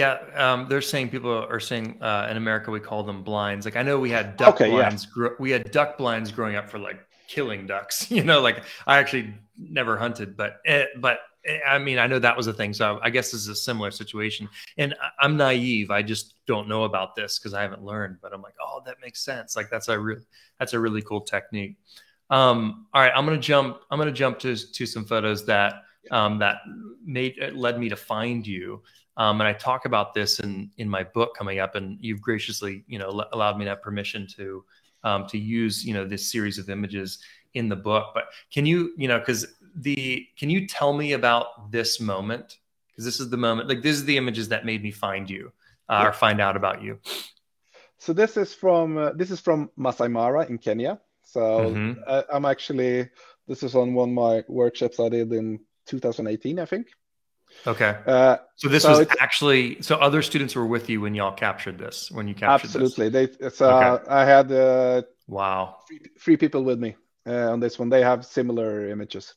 [0.01, 0.15] yeah.
[0.45, 3.65] Um, they're saying people are saying uh, in America we call them blinds.
[3.67, 4.77] Like I know we had duck Okay, yeah.
[4.89, 5.07] blinds.
[5.07, 7.97] gro- we had duck blinds growing up for like killing ducks.
[8.17, 9.27] You know, like I actually
[9.59, 12.73] never hunted, but eh, but eh, I mean I know that was a thing.
[12.75, 14.45] So I guess this is a similar situation.
[14.77, 15.89] And I- I'm naive.
[15.99, 18.17] I just don't know about this because I haven't learned.
[18.23, 19.57] But I'm like, oh, that makes sense.
[19.57, 20.21] Like that's a real
[20.59, 21.77] that's a really cool technique.
[22.33, 23.81] Um, all right, I'm gonna jump.
[23.91, 26.57] I'm gonna jump to to some photos that um, that
[27.05, 28.83] made uh, led me to find you.
[29.19, 32.85] Um, and I talk about this in in my book coming up, and you've graciously,
[32.87, 34.65] you know, l- allowed me to have permission to
[35.05, 37.19] um, to use, you know, this series of images
[37.53, 38.13] in the book.
[38.15, 42.57] But can you, you know, because the can you tell me about this moment?
[42.89, 45.53] Because this is the moment, like this is the images that made me find you
[45.91, 46.09] uh, Yeah.
[46.09, 46.99] or find out about you.
[47.99, 50.99] So this is from uh, this is from Masai Mara in Kenya.
[51.25, 51.97] So Mhm.
[52.09, 53.09] I, I'm actually
[53.49, 56.89] this is on one of my workshops I did in 2018, I think.
[57.67, 61.33] Okay, Uh, so this So was actually so other students were with you when y'all
[61.35, 62.75] captured this when you captured this.
[62.75, 64.11] absolutely, they it's, uh, Okay.
[64.11, 65.77] I had uh, Wow.
[65.87, 67.89] three, three people with me uh, on this one.
[67.89, 69.35] They have similar images.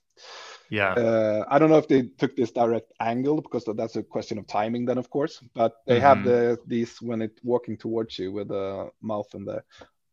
[0.70, 0.94] Yeah.
[0.96, 4.48] Uh, I don't know if they took this direct angle because that's a question of
[4.48, 5.40] timing, then of course.
[5.54, 6.24] But they have Mhm.
[6.24, 9.64] the these when it's walking towards you with the mouth and the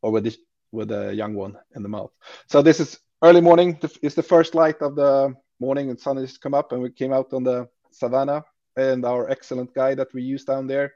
[0.03, 0.37] or with the
[0.73, 2.11] with a young one in the mouth.
[2.49, 3.79] So this is early morning.
[4.03, 7.13] It's the first light of the morning, and sun has come up, and we came
[7.13, 8.45] out on the savannah.
[8.77, 10.93] And our excellent guide that we use down there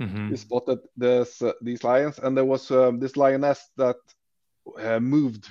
[0.00, 0.30] Mhm.
[0.30, 3.96] we spotted this uh, these lions, and there was um, this lioness that
[4.78, 5.46] uh, moved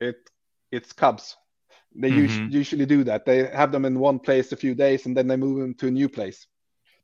[0.00, 0.16] it
[0.70, 1.36] its cubs.
[2.00, 2.52] They us- Mhm.
[2.52, 3.24] usually do that.
[3.24, 5.88] They have them in one place a few days, and then they move them to
[5.88, 6.46] a new place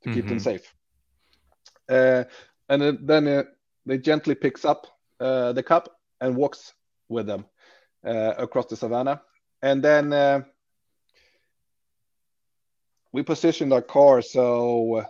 [0.02, 0.42] to keep them Mhm.
[0.42, 0.74] safe.
[1.88, 2.24] Uh,
[2.68, 3.42] and then- then uh,
[3.86, 4.86] they gently picks up
[5.18, 5.88] uh, the cub
[6.20, 6.72] and walks
[7.08, 7.44] with them
[8.04, 9.22] uh, across the savannah,
[9.62, 10.12] and then.
[10.12, 10.40] Uh,
[13.12, 15.02] we positioned our car so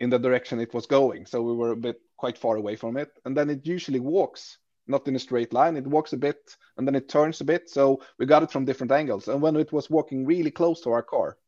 [0.00, 1.24] in the direction it was going.
[1.24, 3.10] So we were a bit quite far away from it.
[3.24, 4.58] And then it usually walks,
[4.88, 5.76] not in a straight line.
[5.76, 7.70] It walks a bit and then it turns a bit.
[7.70, 9.28] So we got it from different angles.
[9.28, 11.38] And when it was walking really close to our car,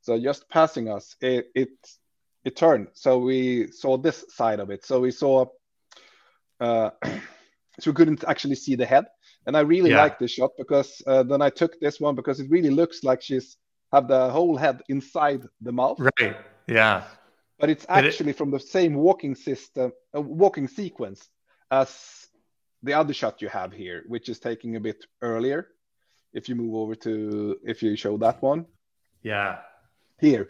[0.00, 1.68] so just passing us, it it,
[2.42, 2.88] it turned.
[2.94, 4.86] So we saw this side of it.
[4.86, 5.44] So we saw,
[6.58, 6.90] uh,
[7.78, 9.04] so we couldn't actually see the head.
[9.46, 10.02] And I really Yeah.
[10.02, 13.22] like this shot because uh, then I took this one because it really looks like
[13.22, 13.56] she's
[13.92, 16.36] have the whole head inside the mouth Right.
[16.68, 17.02] Yeah.
[17.58, 21.28] but it's But it- actually from the same walking system, uh, walking sequence
[21.70, 22.26] as
[22.82, 25.68] the other shot you have here, which is taking a bit earlier.
[26.32, 28.66] If you move over to, if you show that one
[29.22, 29.58] Yeah.
[30.20, 30.48] here,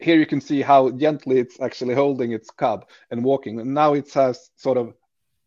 [0.00, 3.60] here you can see how gently it's actually holding its cub and walking.
[3.60, 4.94] And now it has sort of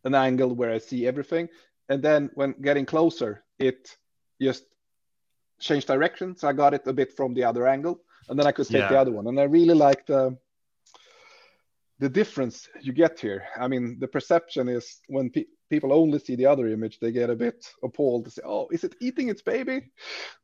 [0.04, 1.50] an angle where I see everything.
[1.89, 3.98] And then when getting closer, it
[4.42, 4.66] just
[5.60, 6.36] changed direction.
[6.38, 8.89] So I got it a bit from the other angle, and then I could take
[8.89, 9.28] the other one.
[9.28, 10.38] And I really like the
[12.00, 13.44] the difference you get here.
[13.58, 17.30] I mean, the perception is when pe- people only see the other image, they get
[17.30, 19.92] a bit appalled to say, "Oh, is it eating its baby?"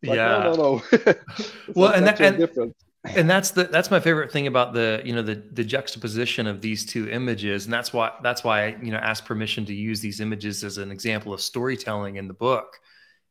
[0.04, 0.44] Like, Yeah.
[0.44, 1.14] no, no, no.
[1.76, 2.76] Well, and that- and- difference.
[3.06, 6.62] And that's the that's my favorite thing about the you know the the juxtaposition of
[6.62, 7.66] these two images.
[7.66, 10.78] And that's why that's why I you know asked permission to use these images as
[10.78, 12.78] an example of storytelling in the book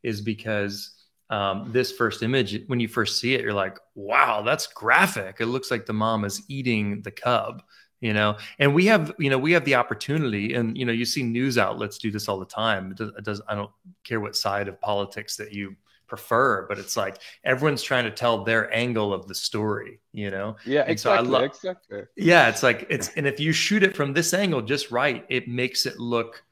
[0.01, 0.95] is because
[1.29, 5.37] um, this first image when you first see it you're like wow that's graphic.
[5.39, 7.61] It looks like the mom is eating the cub
[8.01, 8.37] you know?
[8.59, 11.57] And we have you know we have the opportunity and you know you see news
[11.59, 12.91] outlets do this all the time.
[12.91, 13.71] It does, it does i don't
[14.03, 15.75] care what side of politics that you
[16.09, 20.55] prefer but it's like everyone's trying to tell their angle of the story you know
[20.63, 22.03] Yeah, And so I exactly, lo- exactly.
[22.17, 25.47] yeah it's like it's and if you shoot it from this angle just right it
[25.47, 26.43] makes it look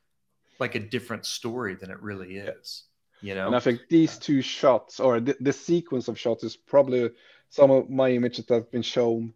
[0.59, 2.85] like a different story than it really is
[3.21, 6.55] you know And I think these two shots, or th- the sequence of shots, is
[6.55, 7.09] probably
[7.49, 9.33] some of my images that have been shown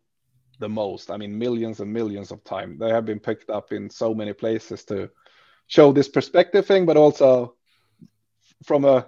[0.60, 1.12] the most.
[1.12, 2.80] I mean, millions and millions of times.
[2.80, 5.12] They have been picked up in so many places to
[5.68, 7.56] show this perspective thing, but also
[8.64, 9.08] from a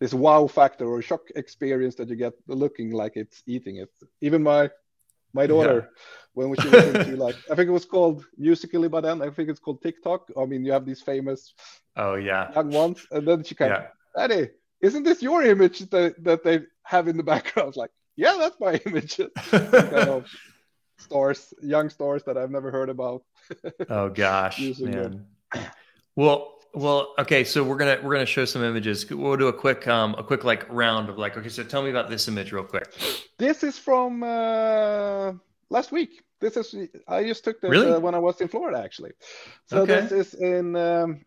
[0.00, 3.90] this wow factor or shock experience that you get looking like it's eating it.
[4.20, 4.70] Even my
[5.32, 5.90] my daughter,
[6.32, 9.22] when she was into like, I think it was called Musical.ly by then.
[9.22, 10.30] I think it's called TikTok.
[10.36, 11.54] I mean, you have these famous
[11.96, 13.88] oh yeah young ones, and then she kind yeah
[14.24, 17.74] of, Daddy, isn't this your image that, that they have in the background?
[17.82, 19.20] Like, yeah, that's my image.
[19.50, 20.26] kind of
[20.98, 23.22] stars, young stars that I've never heard about.
[23.90, 25.26] oh gosh man
[26.16, 29.86] well well okay so we're gonna we're gonna show some images we'll do a quick
[29.88, 32.64] um a quick like round of like okay so tell me about this image real
[32.64, 32.88] quick
[33.38, 35.32] This is from uh,
[35.68, 36.22] last week.
[36.40, 36.74] This is
[37.06, 37.92] I just took this Really?
[37.92, 39.12] uh, when I was in Florida actually.
[39.66, 40.00] So Okay.
[40.00, 41.20] this is in um,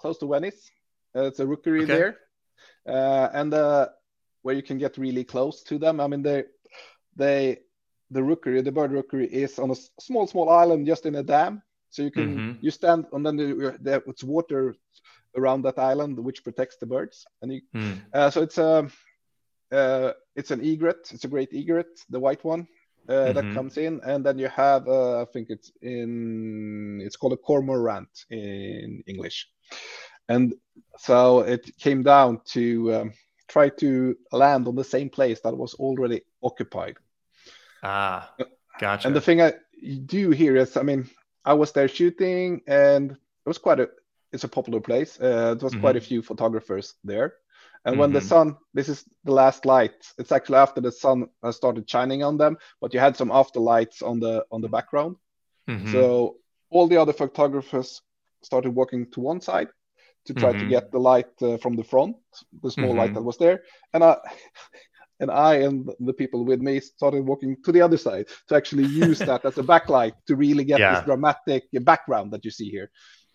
[0.00, 0.70] close to Venice.
[1.14, 1.92] Uh, it's a rookery Okay.
[1.94, 2.16] there,
[2.88, 3.88] uh, and uh,
[4.42, 6.00] where you can get really close to them.
[6.00, 6.44] I mean, they
[7.14, 7.58] they
[8.10, 11.62] the rookery, the bird rookery, is on a small small island just in a dam.
[11.92, 12.58] So you can Mhm.
[12.60, 14.74] you stand and then there, there, it's water
[15.36, 17.92] around that island which protects the birds, and you Hmm.
[18.14, 18.88] uh, so it's a
[19.72, 21.10] uh, it's an egret.
[21.12, 22.66] It's a great egret, the white one
[23.08, 23.54] uh, that Mhm.
[23.54, 28.26] comes in, and then you have uh, I think it's in it's called a cormorant
[28.30, 29.48] in English,
[30.28, 30.54] and
[30.98, 33.12] so it came down to um,
[33.48, 36.96] try to land on the same place that was already occupied.
[37.82, 38.34] ah
[38.78, 39.54] gotcha And the thing I
[40.06, 41.08] do here is, I mean,
[41.44, 43.88] I was there shooting, and it was quite a
[44.32, 45.20] it's a popular place.
[45.20, 47.34] Uh, there was quite a few photographers there.
[47.84, 48.28] And when the Mhm.
[48.28, 49.92] sun, this is the last light.
[50.18, 53.60] It's actually after the sun has started shining on them, but you had some after
[53.60, 55.16] lights on the on the background.
[55.66, 55.88] Mhm.
[55.88, 56.36] So
[56.70, 58.02] all the other photographers
[58.42, 59.68] started walking to one side
[60.26, 60.68] to try to Mhm.
[60.68, 62.16] get the light uh, from the front,
[62.62, 63.62] the small light that was there,
[63.94, 64.16] and I.
[65.22, 68.86] And I and the people with me started walking to the other side to actually
[68.86, 70.94] use that as a backlight to really get Yeah.
[70.96, 72.90] this dramatic background that you see here.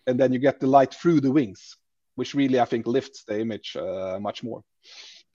[0.06, 1.62] And then you get the light through the wings.
[2.20, 4.60] which really I think lifts the image uh, much more.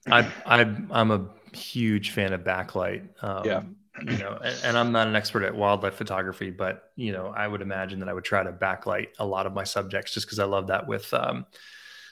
[0.06, 0.60] I, I
[0.98, 1.20] I'm a
[1.54, 3.02] huge fan of backlight.
[3.22, 3.62] Um, Yeah.
[4.10, 7.46] You know, and, and I'm not an expert at wildlife photography, but you know, I
[7.46, 10.40] would imagine that I would try to backlight a lot of my subjects just because
[10.40, 11.46] I love that with um,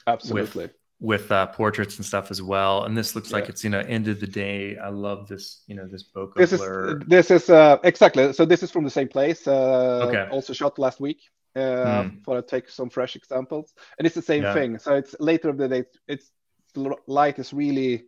[0.07, 0.65] Absolutely.
[0.65, 0.75] with
[1.11, 2.85] uh, portraits and stuff as well.
[2.85, 4.77] And this looks like it's you know end of the day.
[4.79, 6.61] I love this you know this bokeh this is
[7.09, 10.27] this is uh, exactly so this is from the same place uh, Okay.
[10.31, 11.21] also shot last week
[11.57, 12.09] uh, Hmm.
[12.25, 14.55] for to take some fresh examples and it's the same Yeah.
[14.55, 16.31] thing so it's later of the day it's
[16.75, 18.05] the light is really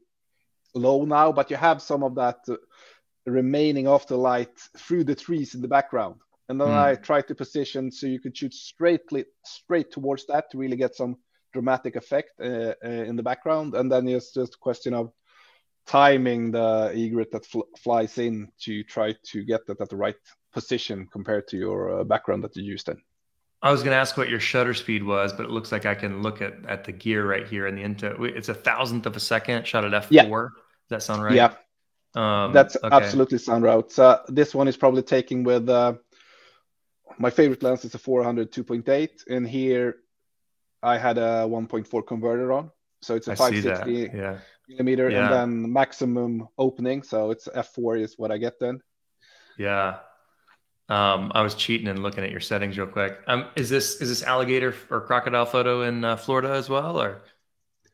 [0.75, 2.57] low now but you have some of that uh,
[3.27, 6.17] remaining of the light through the trees in the background
[6.49, 6.75] and then Hmm.
[6.89, 10.95] i tried to position so you could shoot straightly straight towards that to really get
[10.95, 11.17] some
[11.55, 15.13] dramatic effect uh, uh, in the background and then it's just a question of
[15.87, 20.17] timing the egret that fl- flies in to try to get that at the right
[20.53, 22.99] position compared to your uh, background that you used in.
[23.63, 25.95] I was going to ask what your shutter speed was, but it looks like I
[25.95, 28.23] can look at, at the gear right here in the into.
[28.25, 30.11] It's a thousandth of a second shot at f4.
[30.11, 30.25] Yeah.
[30.25, 30.51] Does
[30.91, 31.35] that sound right?
[31.35, 31.55] Yeah,
[32.15, 32.95] Um, that's okay.
[32.95, 33.91] absolutely sound right.
[33.91, 35.95] So this one is probably taking with uh,
[37.19, 39.97] my favorite lens is a 400 2.8, and here
[40.85, 42.71] I had a 1.4 converter on,
[43.01, 44.39] so it's a I see 560 Yeah.
[44.69, 45.25] millimeter, Yeah.
[45.25, 48.81] and then maximum opening, so it's f4 is what I get then.
[49.59, 49.99] Yeah.
[50.91, 53.19] Um, I was cheating and looking at your settings real quick.
[53.27, 57.23] Um, is this is this alligator or crocodile photo in uh, Florida as well, or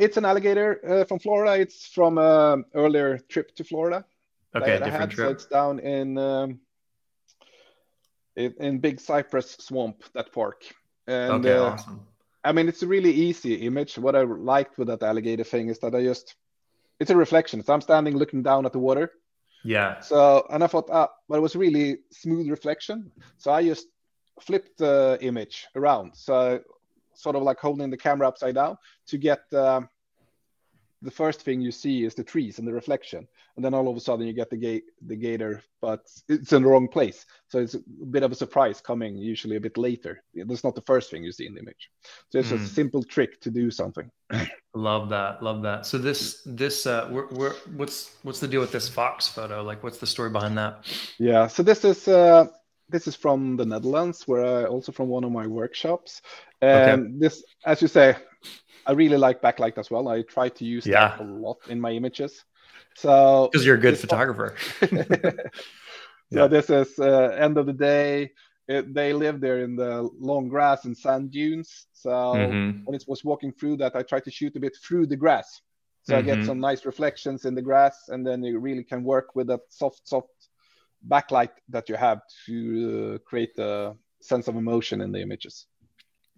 [0.00, 1.60] It's an alligator uh, from Florida.
[1.62, 4.04] It's from an earlier trip to Florida.
[4.56, 5.10] okay, different had.
[5.12, 5.30] So trip?
[5.36, 6.58] it's down in um,
[8.34, 10.64] in, in Big Cypress Swamp, that park.
[11.06, 12.00] And Okay, uh, awesome.
[12.42, 13.98] I mean, it's a really easy image.
[13.98, 16.34] What I liked with that alligator thing is that I just
[16.98, 17.62] it's a reflection.
[17.62, 19.10] So I'm standing looking down at the water.
[19.64, 20.00] Yeah.
[20.00, 23.10] So and I thought, ah, but it was really smooth reflection.
[23.36, 23.86] So I just
[24.40, 26.14] flipped the image around.
[26.14, 26.60] So
[27.14, 28.78] sort of like holding the camera upside down
[29.08, 29.88] to get um,
[31.02, 33.26] the first thing you see is the trees and the reflection,
[33.56, 36.62] and then all of a sudden you get the gate the gator, but it's in
[36.62, 37.24] the wrong place.
[37.48, 37.80] So it's a
[38.10, 40.22] bit of a surprise coming usually a bit later.
[40.34, 41.90] That's not the first thing you see in the image.
[42.30, 42.64] So it's Mm.
[42.64, 44.10] a simple trick to do something.
[44.74, 45.42] Love that.
[45.42, 45.86] Love that.
[45.86, 49.62] So this this uh, we're, we're, what's what's the deal with this fox photo?
[49.62, 50.84] Like, what's the story behind that?
[51.18, 52.46] Yeah, so this is uh,
[52.88, 56.22] this is from the Netherlands, where I also from one of my workshops.
[56.62, 58.14] And this, as you say,
[58.90, 60.08] I really like backlight as well.
[60.08, 61.10] I try to use Yeah.
[61.10, 62.44] that a lot in my images.
[62.96, 64.56] So Because you're a good photographer.
[66.32, 68.32] so this is uh, end of the day.
[68.66, 71.86] It, they live there in the long grass and sand dunes.
[71.92, 72.84] So Mhm.
[72.84, 75.60] when it was walking through that, I tried to shoot a bit through the grass.
[76.02, 76.26] So I Mhm.
[76.26, 79.60] get some nice reflections in the grass, and then you really can work with that
[79.68, 80.34] soft, soft
[81.14, 82.56] backlight that you have to
[83.14, 85.66] uh, create a sense of emotion in the images.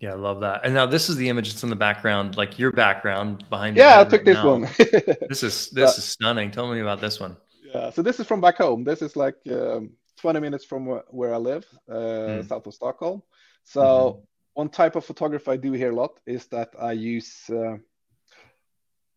[0.02, 0.62] Yeah, I love that.
[0.64, 3.76] And now this is the image that's in the background, like your background behind.
[3.76, 4.50] Yeah, I took right this now.
[4.50, 4.68] one.
[5.28, 6.50] This is this is stunning.
[6.50, 7.36] Tell me about this one.
[7.72, 8.82] yeah, so this is from back home.
[8.84, 9.90] This is like um,
[10.20, 11.94] 20 minutes from wh- where I live, uh,
[12.42, 12.48] Mm.
[12.48, 13.22] south of Stockholm.
[13.64, 14.22] So Mhm.
[14.54, 17.76] one type of photography I do here a lot is that I use uh,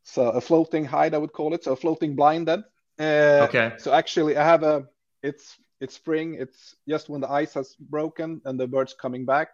[0.03, 2.47] so a floating hide, I would call it, so a floating blind.
[2.47, 2.63] Then,
[2.99, 3.73] uh, Okay.
[3.79, 4.85] So actually, I have a
[5.23, 6.35] it's it's spring.
[6.39, 9.49] It's just when the ice has broken and the birds coming back.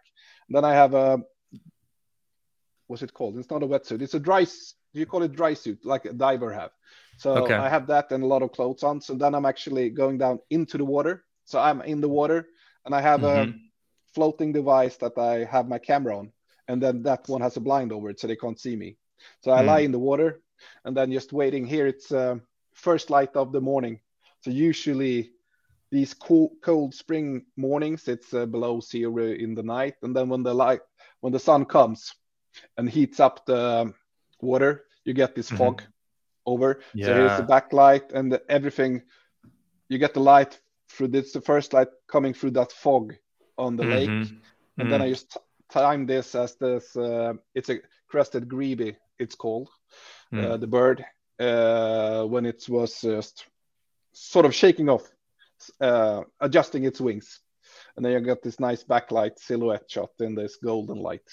[0.52, 1.22] Then I have a
[2.86, 3.38] what's it called?
[3.38, 4.02] It's not a wetsuit.
[4.02, 4.44] It's a dry.
[4.44, 6.70] Do you call it dry suit like a diver have?
[7.16, 7.54] So Okay.
[7.56, 9.00] I have that and a lot of clothes on.
[9.00, 11.24] So then I'm actually going down into the water.
[11.44, 12.46] So I'm in the water
[12.84, 13.60] and I have a Mhm.
[14.14, 16.32] floating device that I have my camera on,
[16.68, 18.96] and then that one has a blind over it so they can't see me.
[19.42, 19.62] So I Hmm.
[19.62, 20.42] lie in the water
[20.84, 21.86] and then just waiting here.
[21.86, 22.36] It's uh,
[22.74, 24.00] first light of the morning.
[24.42, 25.31] So usually
[25.92, 30.42] these cool, cold spring mornings, it's uh, below zero in the night, and then when
[30.42, 30.80] the light,
[31.20, 32.14] when the sun comes
[32.76, 33.92] and heats up the
[34.40, 35.82] water, you get this fog
[36.46, 36.80] over.
[36.98, 39.02] So here's the backlight and the, everything.
[39.88, 43.14] You get the light through this, the first light coming through that fog
[43.58, 44.40] on the lake, Mhm.
[44.78, 45.04] and then Mm.
[45.04, 46.96] I just t- time this as this.
[46.96, 49.68] Uh, it's a crested grebe, it's called
[50.32, 50.44] Mm.
[50.44, 51.04] uh, the bird
[51.38, 53.46] uh, when it was just
[54.12, 55.11] sort of shaking off,
[55.80, 57.40] uh, adjusting its wings,
[57.96, 61.28] and then you got this nice backlight silhouette shot in this golden light.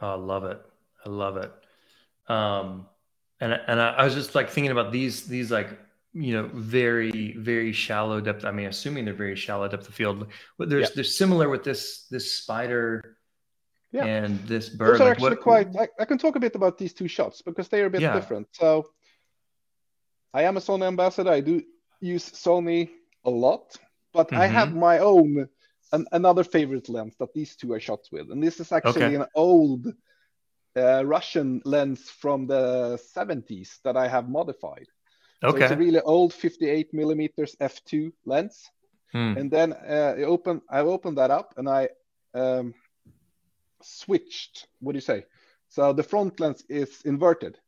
[0.00, 0.60] Oh, I love it.
[1.04, 1.52] I love it.
[2.30, 2.86] Um,
[3.40, 5.70] and and I, I was just like thinking about these these like
[6.12, 8.44] you know very very shallow depth.
[8.44, 10.26] I mean, assuming they're very shallow depth of field.
[10.58, 10.94] But there's Yeah.
[10.96, 13.16] they're similar with this this spider
[13.92, 14.04] Yeah.
[14.04, 14.94] and this bird.
[14.94, 15.68] Those are Like, actually what- quite.
[15.76, 18.02] I, I can talk a bit about these two shots because they are a bit
[18.02, 18.14] Yeah.
[18.14, 18.48] different.
[18.52, 18.90] So,
[20.34, 21.30] I am a Sony ambassador.
[21.30, 21.62] I do
[22.00, 22.90] use Sony
[23.28, 23.76] a lot,
[24.12, 24.48] but I Mm-hmm.
[24.48, 25.48] have my own
[25.92, 29.16] an, another favorite lens that these two are shot with, and this is actually Okay.
[29.16, 29.86] an old
[30.76, 34.86] uh, Russian lens from the 70s that I have modified.
[35.42, 35.46] Okay.
[35.46, 38.70] So it's a really old 58 millimeters f2 lens.
[39.12, 39.34] Hmm.
[39.34, 41.88] And then uh, I open I opened that up and I
[42.34, 42.74] um,
[43.82, 44.66] switched.
[44.80, 45.24] What do you say?
[45.68, 47.58] So the front lens is inverted.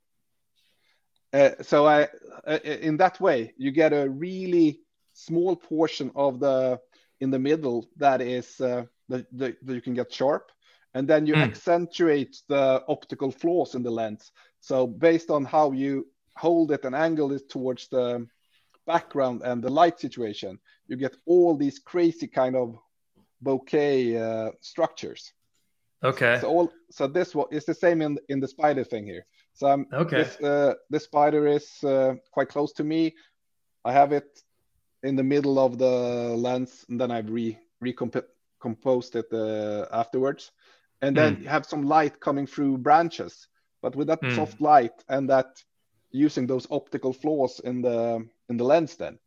[1.33, 2.09] Uh, so I,
[2.47, 4.81] uh, in that way, you get a really
[5.27, 6.81] small portion of the
[7.21, 10.51] in the middle that is uh, that, that, you can get sharp,
[10.95, 11.43] and then you mm.
[11.43, 14.33] accentuate the optical flaws in the lens.
[14.61, 16.07] So based on how you
[16.37, 18.27] hold it and angle it towards the
[18.87, 22.79] background and the light situation, you get all these crazy kind of
[23.45, 25.33] bokeh uh, structures.
[26.03, 26.39] Okay.
[26.41, 29.27] So all so this is the same in in the spider thing here.
[29.53, 30.23] So I'm okay.
[30.23, 33.15] This, uh, this spider is uh, quite close to me.
[33.85, 34.29] I have it
[35.03, 40.53] in the middle of the lens, and then I've re recomposed it uh, afterwards,
[41.01, 41.43] and then mm.
[41.43, 43.49] you have some light coming through branches.
[43.83, 44.35] But with that mm.
[44.37, 45.63] soft light and that
[46.11, 49.19] using those optical flaws in the in the lens, then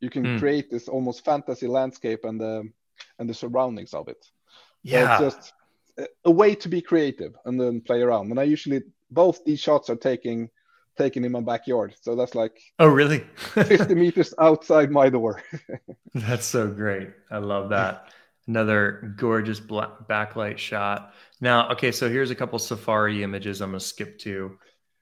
[0.00, 0.38] you can mm.
[0.38, 2.68] create this almost fantasy landscape and the
[3.18, 4.24] and the surroundings of it.
[4.82, 5.52] Yeah, so it's just
[6.24, 8.30] a way to be creative and then play around.
[8.30, 10.50] And I usually both these shots are taking
[10.98, 11.94] taken in my backyard.
[12.00, 15.42] So that's like oh really 50 meters outside my door.
[16.14, 17.10] that's so great.
[17.30, 18.12] I love that.
[18.46, 21.14] Another gorgeous black backlight shot.
[21.40, 24.58] Now, okay, so here's a couple safari images I'm gonna skip to.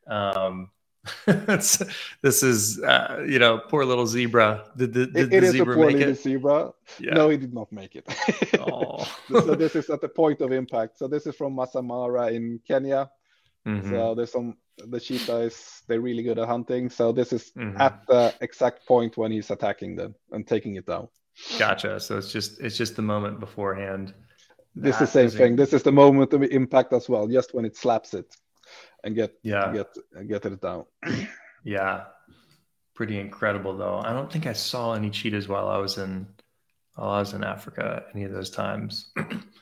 [0.07, 0.71] Um,
[1.27, 4.65] this is uh, you know poor little zebra.
[4.77, 6.19] Did, the, did it, it is a poor little it?
[6.19, 6.73] zebra.
[6.99, 7.15] Yeah.
[7.15, 8.05] No, he did not make it.
[8.61, 9.05] oh.
[9.29, 10.99] so this is at the point of impact.
[10.99, 13.11] So this is from Masai Mara in Kenya.
[13.67, 13.91] Mm-hmm.
[13.91, 16.91] So there's some the cheetah is they're really good at hunting.
[16.91, 17.81] So this is mm-hmm.
[17.81, 21.09] at the exact point when he's attacking them and taking it down.
[21.59, 22.01] Gotcha.
[22.01, 24.15] So it's just it's just the moment beforehand.
[24.75, 25.57] This is the same thing.
[25.57, 28.27] This is the moment of impact as well, just when it slaps it
[29.05, 30.85] and get yeah get get it down.
[31.65, 32.05] yeah,
[32.95, 34.01] pretty incredible though.
[34.05, 36.27] I don't think I saw any cheetahs while I was in
[36.95, 39.13] while I was in Africa any of those times.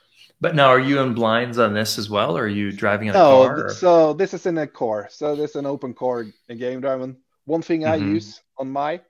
[0.45, 3.15] but now, are you in blinds on this as well, or are you driving in
[3.15, 3.57] a no, car?
[3.57, 5.09] No, so this is in a car.
[5.11, 7.17] So this is an open car game driving.
[7.47, 7.93] One thing mm-hmm.
[7.93, 9.01] I use on my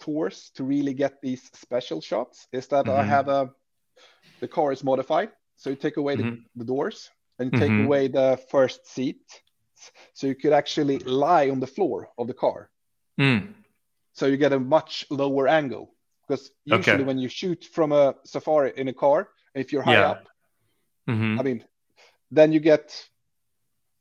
[0.00, 2.98] tours to really get these special shots is that mm-hmm.
[2.98, 3.50] I have a
[4.40, 5.30] the car is modified.
[5.54, 6.30] So you take away mm-hmm.
[6.30, 7.84] the, the, doors and you take mm-hmm.
[7.84, 9.22] away the first seat
[10.14, 12.70] so you could actually lie on the floor of the car.
[13.20, 13.54] Mm.
[14.14, 15.94] So you get a much lower angle
[16.26, 17.04] because usually okay.
[17.04, 20.10] when you shoot from a safari in a car, if you're high yeah.
[20.10, 20.26] up,
[21.08, 21.38] mm-hmm.
[21.38, 21.64] I mean,
[22.30, 23.08] then you get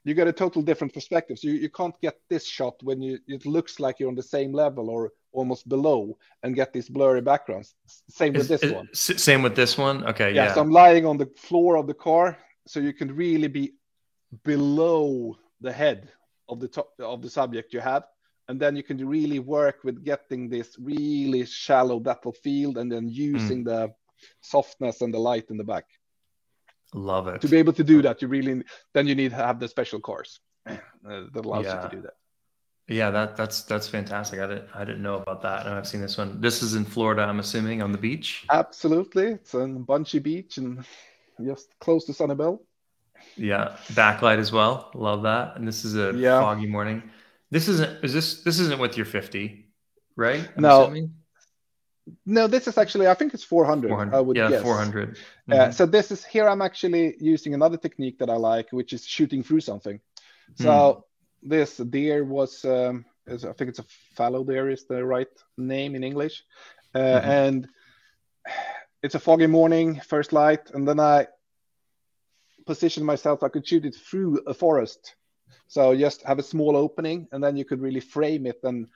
[0.03, 1.37] you get a total different perspective.
[1.37, 4.23] So you, you can't get this shot when you it looks like you're on the
[4.23, 7.75] same level or almost below and get these blurry backgrounds.
[8.09, 8.89] Same with this one.
[8.93, 10.03] Same with this one.
[10.05, 10.33] Okay.
[10.33, 10.53] Yeah, yeah.
[10.53, 12.37] So I'm lying on the floor of the car,
[12.67, 13.73] so you can really be
[14.43, 16.09] below the head
[16.49, 18.03] of the top of the subject you have
[18.47, 22.91] and then you can really work with getting this really shallow depth of field and
[22.91, 23.65] then using mm.
[23.65, 23.93] the
[24.41, 25.85] softness and the light in the back
[26.93, 28.63] love it to be able to do that you really
[28.93, 31.83] then you need to have the special cars uh, that allows yeah.
[31.83, 32.13] you to do that
[32.87, 36.01] yeah that that's that's fantastic i didn't i didn't know about that and i've seen
[36.01, 40.21] this one this is in florida i'm assuming on the beach absolutely it's on Bunche
[40.21, 40.83] Beach and
[41.41, 42.59] just close to Sanibel
[43.35, 44.91] yeah, backlight as well.
[44.93, 45.55] Love that.
[45.55, 46.39] And this is a yeah.
[46.39, 47.03] foggy morning.
[47.49, 49.65] This isn't is this this isn't with your 50,
[50.15, 50.49] right?
[50.55, 50.83] I'm no.
[50.83, 51.13] Assuming?
[52.25, 53.89] No, this is actually I think it's 400.
[53.89, 54.15] 400.
[54.15, 54.51] I would guess.
[54.51, 54.63] yeah, guess.
[54.63, 55.09] 400.
[55.09, 55.53] Uh, mm-hmm.
[55.53, 59.05] Uh, so this is here I'm actually using another technique that I like, which is
[59.05, 59.99] shooting through something.
[60.55, 61.03] So mm.
[61.43, 63.85] this deer was um, is, I think it's a
[64.15, 65.27] fallow deer is the right
[65.57, 66.43] name in English.
[66.93, 67.29] Uh, mm-hmm.
[67.29, 67.67] and
[69.03, 71.27] it's a foggy morning, first light, and then I
[72.65, 75.15] position myself, I could shoot it through a forest.
[75.67, 78.87] So just have a small opening, and then you could really frame it and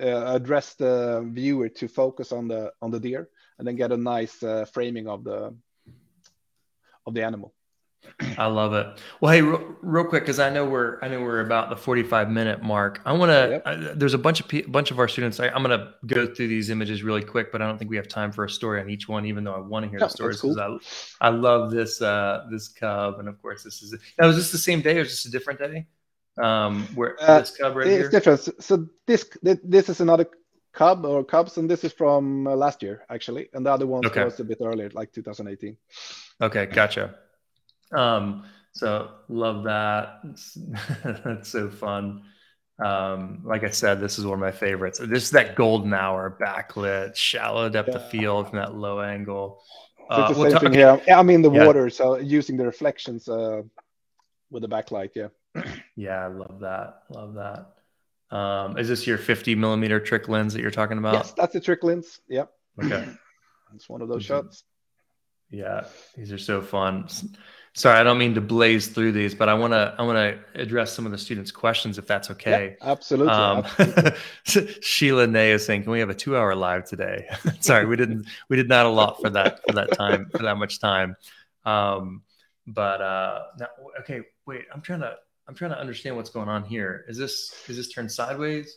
[0.00, 3.96] uh, address the viewer to focus on the on the deer, and then get a
[3.96, 5.54] nice uh, framing of the
[7.06, 7.54] of the animal.
[8.38, 8.86] I love it.
[9.20, 12.02] Well, hey, real, real quick, because I know we're I know we're about the forty
[12.02, 13.00] five minute mark.
[13.04, 13.62] I want to.
[13.64, 13.98] Yep.
[13.98, 15.40] There's a bunch of pe- bunch of our students.
[15.40, 17.96] I, am going to go through these images really quick, but I don't think we
[17.96, 19.26] have time for a story on each one.
[19.26, 20.78] Even though I want to hear no, the stories because cool.
[21.20, 23.94] I I love this uh this cub, and of course this is.
[24.18, 25.86] Now, is this the same day or is this a different day?
[26.42, 28.10] Um, where uh, this cub right it's here?
[28.10, 28.62] different.
[28.62, 30.26] So this this is another
[30.72, 34.04] cub or cubs, and this is from uh, last year actually, and the other one
[34.06, 34.24] okay.
[34.24, 35.76] was a bit earlier, like 2018.
[36.40, 37.14] Okay, gotcha.
[37.92, 40.20] Um, so love that.
[41.24, 42.24] That's so fun.
[42.84, 44.98] Um, like I said, this is one of my favorites.
[44.98, 47.96] This is that golden hour backlit, shallow depth yeah.
[47.96, 49.62] of field from that low angle.
[50.10, 51.00] Uh, the same thing here.
[51.14, 51.64] I mean the yeah.
[51.64, 53.62] water, so using the reflections uh,
[54.50, 55.10] with the backlight.
[55.14, 55.28] Yeah.
[55.96, 57.02] Yeah, I love that.
[57.10, 58.36] Love that.
[58.36, 61.14] Um, is this your 50 millimeter trick lens that you're talking about?
[61.14, 62.20] Yes, that's a trick lens.
[62.28, 62.50] Yep.
[62.82, 63.08] Okay.
[63.74, 64.64] it's one of those shots.
[65.50, 65.84] Yeah,
[66.16, 67.08] these are so fun.
[67.76, 70.60] Sorry, I don't mean to blaze through these, but I want to I want to
[70.60, 72.76] address some of the students' questions if that's okay.
[72.80, 73.32] Yeah, absolutely.
[73.32, 74.74] Um, absolutely.
[74.80, 77.28] Sheila Nay is saying, "Can we have a two-hour live today?"
[77.60, 80.80] Sorry, we didn't we did not allot for that for that time for that much
[80.80, 81.16] time.
[81.64, 82.22] Um,
[82.66, 83.68] but uh, now,
[84.00, 85.16] okay, wait, I'm trying to
[85.46, 87.04] I'm trying to understand what's going on here.
[87.08, 88.76] Is this is this turned sideways?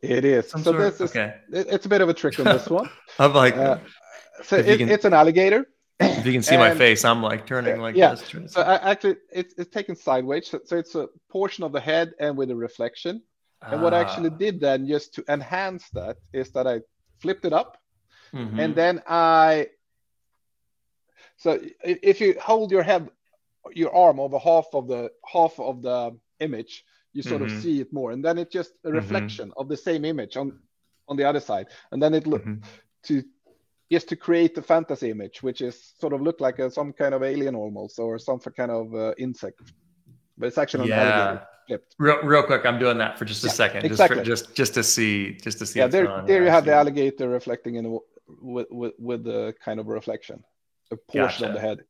[0.00, 0.50] It is.
[0.50, 1.34] Some so this is okay.
[1.50, 2.88] It's a bit of a trick on this one.
[3.18, 3.78] I'm like, uh,
[4.42, 4.88] so it, can...
[4.88, 5.66] it's an alligator
[6.02, 8.14] if you can see and, my face, I'm like turning like yeah.
[8.14, 8.52] this.
[8.52, 10.48] So I, actually, it's, it's taken sideways.
[10.48, 13.22] So, so, it's a portion of the head and with a reflection.
[13.60, 14.38] And what I actually ah.
[14.38, 16.80] did then, just to enhance that, is that I
[17.20, 17.78] flipped it up,
[18.34, 18.58] mm-hmm.
[18.58, 19.68] and then I.
[21.36, 23.08] So if you hold your head,
[23.74, 27.56] your arm over half of the half of the image, you sort mm-hmm.
[27.56, 28.96] of see it more, and then it's just a mm-hmm.
[28.96, 29.60] reflection mm-hmm.
[29.60, 30.58] of the same image on
[31.08, 32.64] on the other side, and then it look mm-hmm.
[33.04, 33.22] to
[33.90, 37.14] just to create the fantasy image, which is sort of look like a, some kind
[37.14, 39.60] of alien almost, or some kind of uh, insect,
[40.38, 41.40] but it's actually yeah.
[41.98, 44.22] Real, real quick, I'm doing that for just a yeah, second, exactly.
[44.24, 45.78] just, for, just just to see, just to see.
[45.78, 49.86] Yeah, there, there you have the alligator reflecting in with, with with the kind of
[49.86, 50.42] reflection,
[50.90, 51.46] a portion gotcha.
[51.46, 51.84] of the head.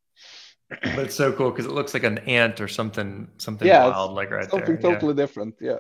[0.83, 4.15] But it's so cool because it looks like an ant or something, something yeah, wild,
[4.15, 4.67] like right something there.
[4.77, 5.17] Something totally yeah.
[5.17, 5.55] different.
[5.61, 5.79] Yeah.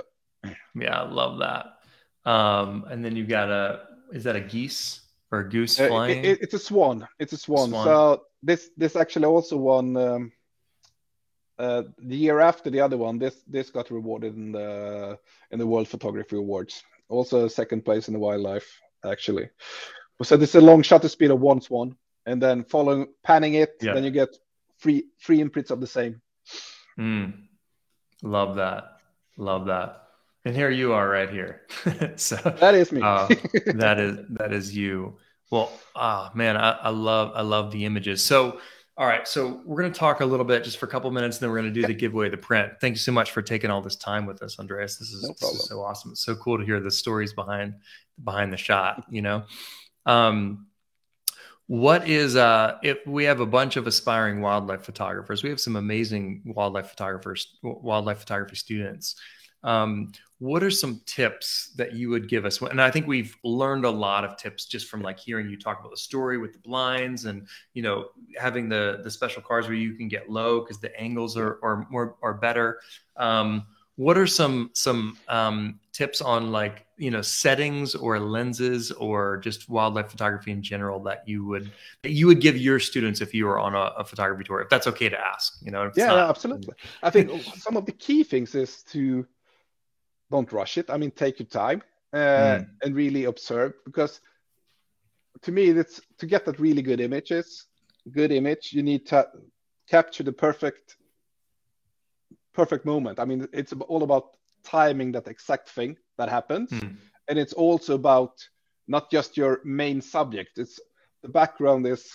[0.74, 2.30] Yeah, I love that.
[2.30, 3.80] Um, and then you've got a,
[4.12, 5.02] is that a geese?
[5.32, 6.24] or a goose uh, flying?
[6.24, 7.08] It, it's a swan.
[7.18, 7.70] It's a swan.
[7.70, 7.84] swan.
[7.86, 10.32] So this this actually also won um,
[11.58, 13.18] uh, the year after the other one.
[13.18, 15.18] This this got rewarded in the
[15.50, 16.84] in the World Photography Awards.
[17.08, 19.48] Also second place in the wildlife actually.
[20.22, 23.76] So this is a long shutter speed of one swan, and then following panning it,
[23.80, 23.94] yeah.
[23.94, 24.28] then you get
[24.82, 26.20] three three imprints of the same.
[26.98, 27.44] Mm.
[28.22, 28.98] Love that.
[29.36, 30.02] Love that.
[30.44, 31.62] And here you are right here.
[32.16, 33.00] so that is me.
[33.02, 33.28] uh,
[33.74, 35.16] that is that is you.
[35.50, 38.24] Well, ah, oh, man, I, I, love I love the images.
[38.24, 38.58] So,
[38.96, 41.36] all right, so we're going to talk a little bit just for a couple minutes,
[41.36, 42.72] and then we're going to do the giveaway, the print.
[42.80, 44.96] Thank you so much for taking all this time with us, Andreas.
[44.96, 46.12] This is, no this is so awesome.
[46.12, 47.74] It's so cool to hear the stories behind
[48.24, 49.04] behind the shot.
[49.10, 49.44] You know,
[50.06, 50.68] um,
[51.66, 55.76] what is uh if we have a bunch of aspiring wildlife photographers we have some
[55.76, 59.16] amazing wildlife photographers wildlife photography students.
[59.64, 60.10] Um,
[60.40, 62.60] what are some tips that you would give us?
[62.60, 65.78] And i think we've learned a lot of tips just from like hearing you talk
[65.78, 69.76] about the story with the blinds and you know having the the special cars where
[69.76, 72.80] you can get low because the angles are, are more are better.
[73.16, 79.38] Um, what are some some um, tips on like you know settings or lenses or
[79.38, 81.70] just wildlife photography in general that you would
[82.02, 84.68] that you would give your students if you were on a, a photography tour if
[84.68, 88.22] that's okay to ask you know yeah not, absolutely i think some of the key
[88.22, 89.26] things is to
[90.32, 90.90] don't rush it.
[90.90, 91.82] I mean, take your time
[92.12, 92.68] uh, mm.
[92.82, 94.20] and really observe because
[95.42, 97.66] to me, it's to get that really good images,
[98.10, 99.28] good image, you need to
[99.88, 100.96] capture the perfect
[102.52, 103.18] perfect moment.
[103.18, 106.96] I mean, it's all about timing that exact thing that happens, mm.
[107.28, 108.32] and it's also about
[108.88, 110.58] not just your main subject.
[110.58, 110.80] It's
[111.22, 112.10] the background is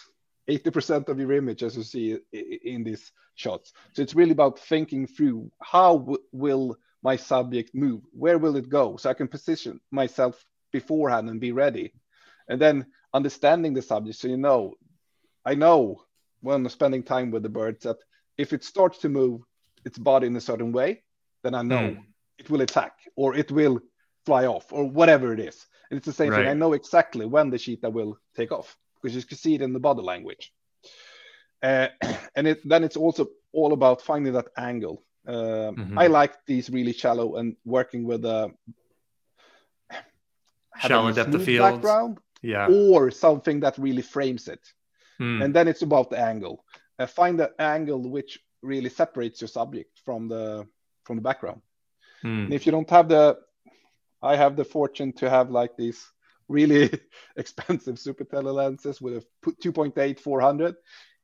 [0.49, 3.73] 80% of your image as you see in these shots.
[3.93, 8.01] So it's really about thinking through how will my subject move?
[8.11, 8.97] Where will it go?
[8.97, 11.93] So I can position myself beforehand and be ready.
[12.47, 14.17] And then understanding the subject.
[14.17, 14.75] So you know,
[15.45, 16.01] I know
[16.41, 17.97] when I'm spending time with the birds that
[18.37, 19.41] if it starts to move
[19.87, 21.01] its body in a certain way,
[21.43, 22.03] then I know mm.
[22.37, 23.79] it will attack or it will
[24.25, 25.65] fly off or whatever it is.
[25.89, 26.39] And it's the same right.
[26.39, 26.49] thing.
[26.49, 29.73] I know exactly when the cheetah will take off because you can see it in
[29.73, 30.53] the body language.
[31.63, 31.87] Uh,
[32.35, 35.03] and it, then it's also all about finding that angle.
[35.27, 35.97] Uh, mm-hmm.
[35.97, 38.51] I like these really shallow and working with a
[40.79, 44.63] shallow depth of field background, yeah, or something that really frames it.
[45.19, 45.43] Mm.
[45.43, 46.63] And then it's about the angle.
[46.99, 50.67] Uh, find the angle which really separates your subject from the
[51.03, 51.61] from the background.
[52.23, 52.45] Mm.
[52.45, 53.37] And if you don't have the,
[54.21, 56.03] I have the fortune to have like these
[56.47, 56.89] really
[57.37, 60.75] expensive super tele lenses with a 2.8 400.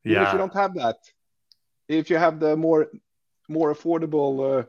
[0.03, 0.27] Yeah.
[0.27, 0.97] If you don't have that,
[1.87, 2.89] if you have the more
[3.49, 4.63] more affordable uh,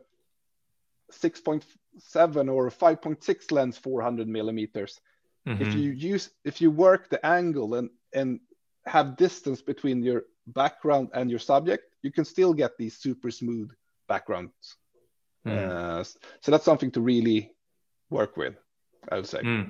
[1.13, 5.01] 6.7 or 5.6 lens 400 millimeters
[5.47, 5.63] mm-hmm.
[5.63, 8.41] if you use if you work the angle and and
[8.87, 13.71] have distance between your background and your subject you can still get these super smooth
[14.09, 14.77] backgrounds
[15.47, 15.51] mm.
[15.53, 17.51] uh, so that's something to really
[18.11, 18.55] work with
[19.11, 19.69] i would say mm.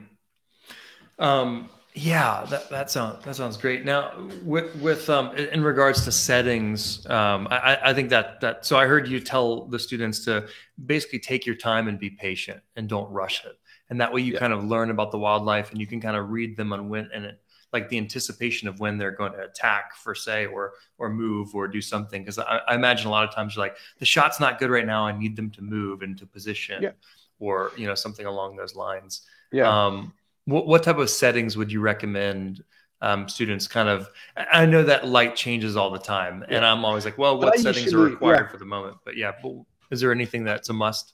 [1.18, 3.84] um, Yeah, that, that sounds that sounds great.
[3.84, 4.10] Now,
[4.42, 8.86] with with um, in regards to settings, um, I, I think that that so I
[8.86, 13.08] heard you tell the students to basically take your time and be patient and don't
[13.12, 13.56] rush it,
[13.90, 14.40] and that way you Yeah.
[14.40, 17.08] kind of learn about the wildlife and you can kind of read them on when
[17.14, 17.40] and it,
[17.74, 21.66] like the anticipation of when they're going to attack, for say, or or move or
[21.66, 22.22] do something.
[22.22, 24.86] Because I, I imagine a lot of times you're like the shot's not good right
[24.86, 25.04] now.
[25.06, 26.92] I need them to move into position, Yeah.
[27.40, 29.22] or you know something along those lines.
[29.52, 29.68] Yeah.
[29.68, 30.14] Um,
[30.46, 32.62] what, what type of settings would you recommend
[33.02, 34.08] um, students kind of?
[34.36, 37.92] I know that light changes all the time, and I'm always like, well, what settings
[37.92, 38.52] are required yeah.
[38.52, 38.98] for the moment?
[39.04, 39.52] But yeah, but
[39.90, 41.12] is there anything that's a must?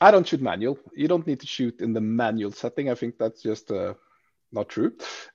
[0.00, 0.78] I don't shoot manual.
[0.94, 2.90] You don't need to shoot in the manual setting.
[2.90, 3.94] I think that's just uh,
[4.52, 4.92] not true.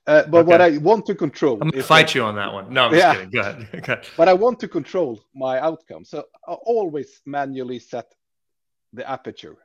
[0.07, 2.73] Uh, but what I want to control I'm gonna fight that- you on that one.
[2.73, 3.29] No, I'm just kidding.
[3.31, 3.67] Go ahead.
[3.75, 4.01] Okay.
[4.17, 6.05] but I want to control my outcome.
[6.05, 8.07] So I always manually set
[8.93, 9.57] the aperture.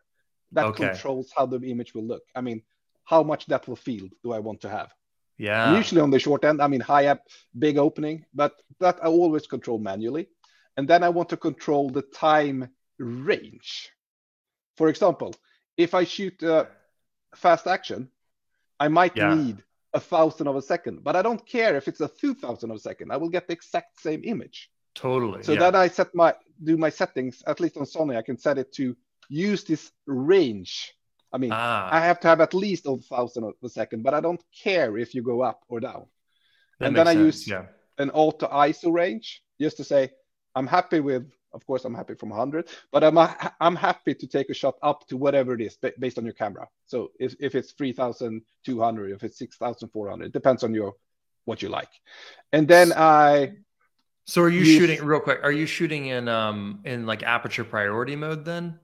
[0.52, 0.88] That Okay.
[0.88, 2.22] controls how the image will look.
[2.34, 2.62] I mean,
[3.04, 4.92] how much depth of field do I want to have?
[5.38, 5.76] Yeah.
[5.76, 7.22] Usually on the short end, I mean, high up,
[7.58, 10.28] big opening, but that I always control manually.
[10.76, 12.68] And then I want to control the time
[12.98, 13.90] range.
[14.76, 15.34] For example,
[15.76, 16.64] if I shoot uh,
[17.34, 18.10] fast action,
[18.80, 19.34] I might Yeah.
[19.34, 19.62] need
[19.94, 22.76] a thousand of a second, but I don't care if it's a two thousand of
[22.76, 23.10] a second.
[23.12, 24.70] I will get the exact same image.
[24.94, 25.42] Totally.
[25.42, 25.60] So yeah.
[25.60, 27.42] then I set my do my settings.
[27.46, 28.96] At least on Sony, I can set it to
[29.28, 30.92] use this range.
[31.32, 34.14] I mean, ah, I have to have at least a thousand of a second, but
[34.14, 36.06] I don't care if you go up or down.
[36.78, 37.24] that and then I sense.
[37.24, 37.66] use- yeah.
[37.98, 40.10] An auto ISO range, just to say
[40.54, 41.24] I'm happy with.
[41.56, 43.16] Of course, I'm happy from 100, but I'm
[43.60, 46.68] I'm happy to take a shot up to whatever it is based on your camera.
[46.84, 50.92] So if, if it's 3,200, if it's 6,400, it depends on your
[51.46, 51.88] what you like.
[52.52, 53.54] And then I
[54.26, 55.40] So are you use- shooting real quick?
[55.42, 58.78] Are you shooting in um in like aperture priority mode then?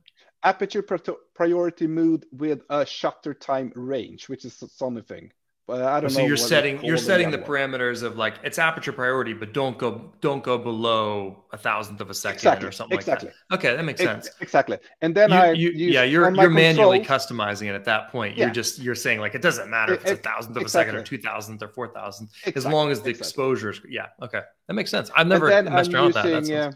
[0.45, 5.31] aperture pri- priority mode with a shutter time range, which is a Sony thing.
[5.69, 6.27] But I don't so know.
[6.27, 10.43] you're setting you're setting the parameters of like it's aperture priority, but don't go don't
[10.43, 12.69] go below a thousandth of a second Exactly.
[12.69, 13.29] or something exactly.
[13.29, 13.69] like that.
[13.69, 14.29] Okay, that makes sense.
[14.41, 14.79] Exactly.
[15.03, 18.11] And then You- I you- use yeah, you're you're manually controls- customizing it at that
[18.11, 18.37] point.
[18.37, 20.97] You're just you're saying like it doesn't matter if it's a thousandth of a second
[20.97, 23.29] or two thousandth or four thousandth, as long as the exactly.
[23.29, 24.07] exposure is yeah.
[24.21, 25.11] Okay, that makes sense.
[25.15, 26.27] I've never messed I'm around with that.
[26.27, 26.73] using, That uh,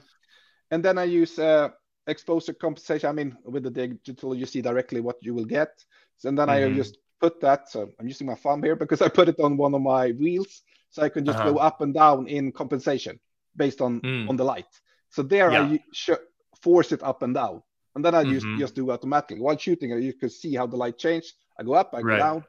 [0.70, 1.70] and then I use uh,
[2.07, 3.09] exposure compensation.
[3.09, 5.70] I mean, with the digital, you see directly what you will get.
[6.24, 6.76] And then I Mhm.
[6.76, 7.71] just put that.
[7.71, 10.62] So I'm using my thumb here because I put it on one of my wheels,
[10.91, 11.53] so I can just Uh-huh.
[11.53, 13.19] go up and down in compensation
[13.57, 14.29] based on Mm.
[14.29, 14.69] on the light.
[15.11, 15.62] So there Yeah.
[15.62, 16.25] I sh-
[16.61, 17.62] force it up and down,
[17.95, 18.31] and then I Mhm.
[18.35, 19.41] just just do automatically.
[19.41, 21.35] While shooting, you can see how the light change.
[21.59, 22.19] I go up, I go Right.
[22.19, 22.45] down,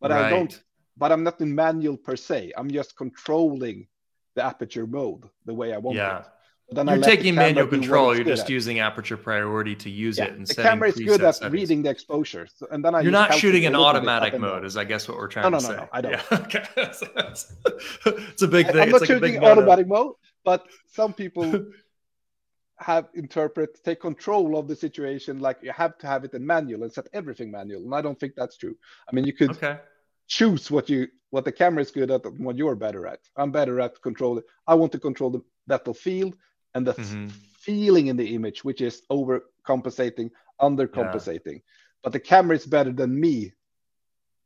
[0.00, 0.62] but I don't
[0.98, 2.52] but I'm not in manual per se.
[2.56, 3.86] I'm just controlling
[4.34, 6.20] the aperture mode the way I want Yeah.
[6.20, 6.26] it.
[6.68, 8.14] You're taking manual control.
[8.16, 8.50] You're just at.
[8.50, 11.52] using aperture priority to use Yeah, it and the camera is good at settings.
[11.52, 14.40] reading the exposure, so, and then I You're not shooting in little bit up automatic
[14.40, 15.76] mode, is I guess what we're trying No, no, to no, say.
[15.76, 16.12] no, I don't.
[16.12, 16.64] Yeah, okay.
[16.76, 18.80] it's a big thing.
[18.80, 20.14] I'm it's not like a big shooting automatic mode,
[20.44, 21.66] but some people
[22.78, 26.82] have interpret take control of the situation like you have to have it in manual
[26.82, 28.76] and set everything manual, and I don't think that's true.
[29.08, 29.78] I mean, you could Okay.
[30.26, 33.20] choose what you what the camera is good at and what you're better at.
[33.36, 34.42] I'm better at control.
[34.66, 36.36] I want to control the depth of field
[36.76, 37.30] and the Mhm.
[37.58, 41.62] feeling in the image, which is overcompensating, undercompensating.
[42.02, 43.54] But the camera is better than me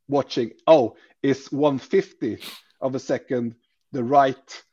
[0.08, 0.52] watching.
[0.66, 2.38] Oh, is 150
[2.80, 3.56] of a second
[3.90, 4.64] the right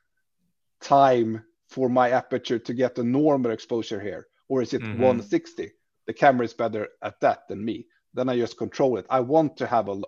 [0.79, 4.99] time for my aperture to get a normal exposure here, or is it Mhm.
[4.99, 5.73] 160?
[6.05, 7.87] The camera is better at that than me.
[8.13, 9.07] Then I just control it.
[9.09, 10.01] I want to have a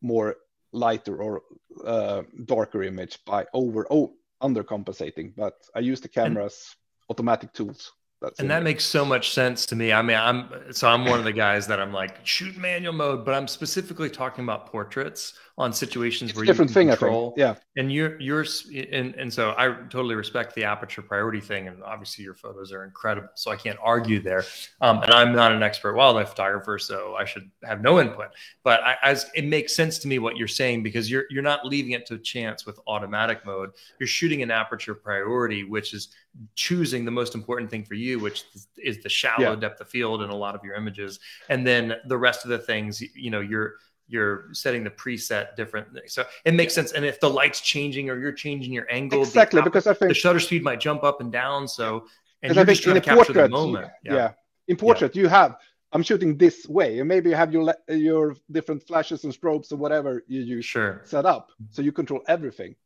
[0.00, 0.36] more
[0.72, 1.42] lighter or
[1.84, 6.76] uh, darker image by over oh undercompensating, but I use the camera's
[7.10, 7.92] automatic tools.
[8.20, 9.92] That's And that makes so much sense to me.
[9.92, 13.24] I mean, I'm so I'm one of the guys that I'm like shoot manual mode,
[13.24, 16.96] but I'm specifically talking about portraits on situations It's where different you thing, can I
[16.96, 16.98] think.
[17.00, 17.34] control.
[17.36, 18.46] Yeah, And you're you're
[18.92, 22.84] and and so I totally respect the aperture priority thing, and obviously your photos are
[22.84, 24.44] incredible, so I can't argue there.
[24.80, 28.28] Um, and I'm not an expert wildlife photographer, so I should have no input.
[28.62, 31.66] But I, as it makes sense to me what you're saying because you're you're not
[31.66, 33.70] leaving it to chance with automatic mode.
[33.98, 36.08] You're shooting an aperture priority, which is
[36.54, 39.56] choosing the most important thing for you, which is, is the shallow Yeah.
[39.56, 42.58] depth of field in a lot of your images, and then the rest of the
[42.58, 43.74] things, you know, you're
[44.08, 45.86] you're setting the preset different.
[46.06, 46.92] So it makes sense.
[46.92, 49.62] And if the light's changing or you're changing your angle, exactly.
[49.62, 51.68] Because I think the shutter speed might jump up and down.
[51.68, 52.06] So
[52.42, 53.90] and you're I just trying to capture the moment.
[54.02, 54.32] you- yeah.
[54.66, 55.56] in portrait you have.
[55.92, 59.76] I'm shooting this way, and maybe you have your your different flashes and strobes or
[59.76, 61.00] whatever you use Sure.
[61.04, 62.76] set up, so you control everything.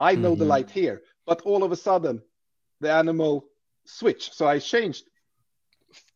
[0.00, 0.54] I know the Mhm.
[0.54, 2.22] light here, but all of a sudden,
[2.80, 3.32] the animal
[3.84, 5.04] switched, so I changed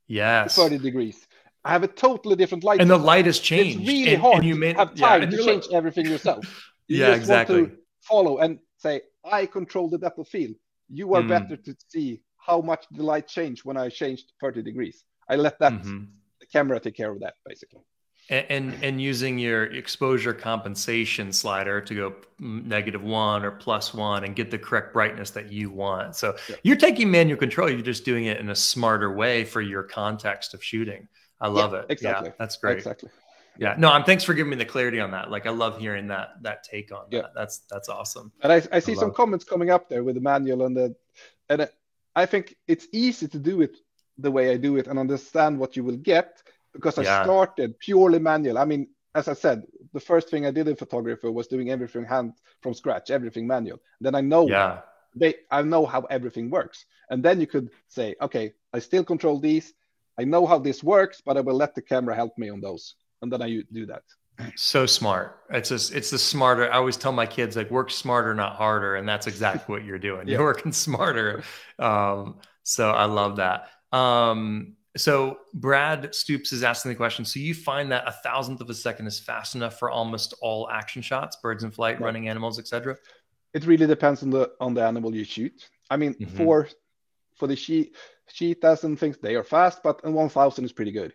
[0.06, 0.56] Yes.
[0.56, 1.26] 30 degrees.
[1.64, 2.80] I have a totally different light.
[2.80, 3.80] And the light has changed.
[3.80, 6.44] It's really and, hard and you to have time yeah, to change like, everything yourself.
[6.88, 7.66] You yeah, exactly.
[7.66, 10.56] to follow and say, I control the depth of field.
[10.88, 11.28] You are mm.
[11.28, 15.04] better to see how much the light changed when I changed 30 degrees.
[15.28, 16.06] I let that mm-hmm.
[16.40, 17.82] the camera take care of that basically.
[18.28, 24.24] And, and, and using your exposure compensation slider to go negative one or plus one
[24.24, 26.16] and get the correct brightness that you want.
[26.16, 26.56] So yeah.
[26.64, 27.70] you're taking manual control.
[27.70, 31.08] You're just doing it in a smarter way for your context of shooting.
[31.40, 31.86] I love yeah, it.
[31.88, 32.28] Exactly.
[32.28, 32.78] Yeah, that's great.
[32.78, 33.10] Exactly.
[33.58, 33.74] Yeah.
[33.76, 35.30] No, I'm thanks for giving me the clarity on that.
[35.30, 37.22] Like I love hearing that that take on yeah.
[37.22, 37.34] that.
[37.34, 38.32] That's that's awesome.
[38.42, 39.14] And I, I see I some it.
[39.14, 40.94] comments coming up there with the manual and the
[41.48, 41.68] and
[42.14, 43.76] I think it's easy to do it
[44.18, 47.22] the way I do it and understand what you will get because I yeah.
[47.22, 48.58] started purely manual.
[48.58, 52.04] I mean, as I said, the first thing I did in photography was doing everything
[52.04, 53.80] hand from scratch, everything manual.
[54.00, 54.80] Then I know yeah.
[55.14, 56.84] they I know how everything works.
[57.10, 59.72] And then you could say, okay, I still control these.
[60.20, 62.94] I know how this works, but I will let the camera help me on those.
[63.22, 64.02] And then I do that.
[64.54, 65.40] So smart.
[65.50, 66.70] It's just it's the smarter.
[66.70, 69.98] I always tell my kids like work smarter, not harder, and that's exactly what you're
[69.98, 70.28] doing.
[70.28, 70.36] yeah.
[70.36, 71.42] You're working smarter.
[71.78, 73.68] Um, so I love that.
[73.96, 77.24] Um, so Brad Stoops is asking the question.
[77.24, 80.68] So you find that a thousandth of a second is fast enough for almost all
[80.70, 82.04] action shots, birds in flight, right.
[82.04, 82.96] running animals, etc.
[83.54, 85.68] It really depends on the on the animal you shoot.
[85.90, 86.36] I mean, mm-hmm.
[86.36, 86.68] for
[87.36, 87.92] for the she
[88.32, 91.12] cheetahs and things, they are fast, but one thousand is pretty good.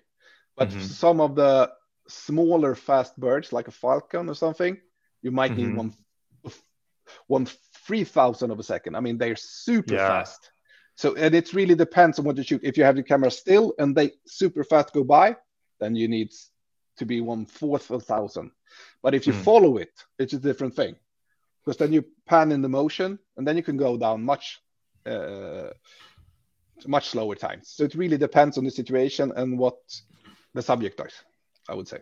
[0.56, 0.82] But mm-hmm.
[0.82, 1.72] some of the
[2.08, 4.78] smaller fast birds, like a falcon or something,
[5.22, 5.70] you might mm-hmm.
[5.70, 5.94] need one
[7.28, 7.48] one
[7.86, 8.96] three thousand of a second.
[8.96, 10.08] I mean, they're super yeah.
[10.08, 10.52] fast.
[10.96, 12.62] So and it really depends on what you shoot.
[12.64, 15.36] If you have the camera still and they super fast go by,
[15.80, 16.32] then you need
[16.98, 18.52] to be one fourth of a thousand.
[19.02, 19.44] But if you mm.
[19.44, 20.96] follow it, it's a different thing
[21.64, 24.62] because then you pan in the motion and then you can go down much
[25.06, 25.70] uh,
[26.88, 27.70] much slower times.
[27.70, 29.78] So it really depends on the situation and what
[30.54, 31.14] the subject does.
[31.68, 32.00] I would say.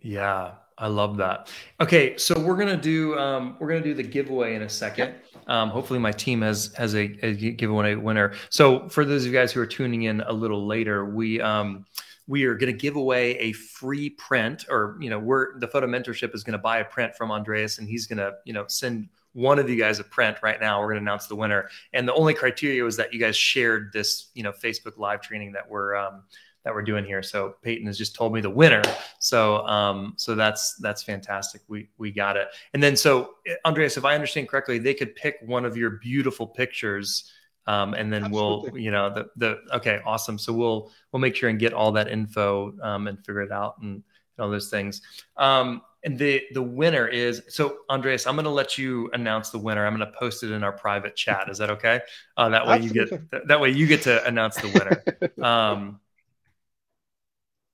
[0.00, 1.50] Yeah, I love that.
[1.80, 5.14] Okay, so we're gonna do um, we're gonna do the giveaway in a second.
[5.48, 8.34] Um, hopefully, my team has has a, a giveaway winner.
[8.50, 11.84] So for those of you guys who are tuning in a little later, we um,
[12.28, 15.86] we are going to give away a free print, or you know, we're the photo
[15.86, 18.66] mentorship is going to buy a print from Andreas, and he's going to you know
[18.68, 20.80] send one of you guys a print right now.
[20.80, 23.92] We're going to announce the winner, and the only criteria was that you guys shared
[23.92, 26.22] this you know Facebook live training that we're um,
[26.64, 27.22] that we're doing here.
[27.22, 28.82] So Peyton has just told me the winner.
[29.20, 31.62] So um, so that's that's fantastic.
[31.68, 32.48] We we got it.
[32.74, 36.46] And then so Andreas, if I understand correctly, they could pick one of your beautiful
[36.46, 37.32] pictures.
[37.66, 38.70] Um, and then Absolutely.
[38.70, 40.38] we'll, you know, the the okay, awesome.
[40.38, 43.76] So we'll we'll make sure and get all that info um, and figure it out
[43.80, 44.04] and, and
[44.40, 45.02] all those things.
[45.36, 48.26] Um, and the the winner is so Andreas.
[48.26, 49.86] I'm going to let you announce the winner.
[49.86, 51.48] I'm going to post it in our private chat.
[51.48, 52.00] Is that okay?
[52.36, 53.00] Uh, that way Absolutely.
[53.00, 55.44] you get that way you get to announce the winner.
[55.46, 56.00] um,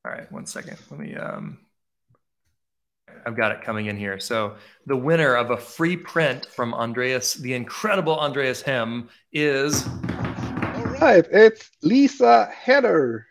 [0.05, 0.79] all right, one second.
[0.91, 1.15] Let me.
[1.15, 1.59] Um,
[3.27, 4.19] I've got it coming in here.
[4.21, 4.57] So
[4.87, 9.87] the winner of a free print from Andreas, the incredible Andreas Hemb, is.
[9.87, 13.27] All right, it's Lisa Header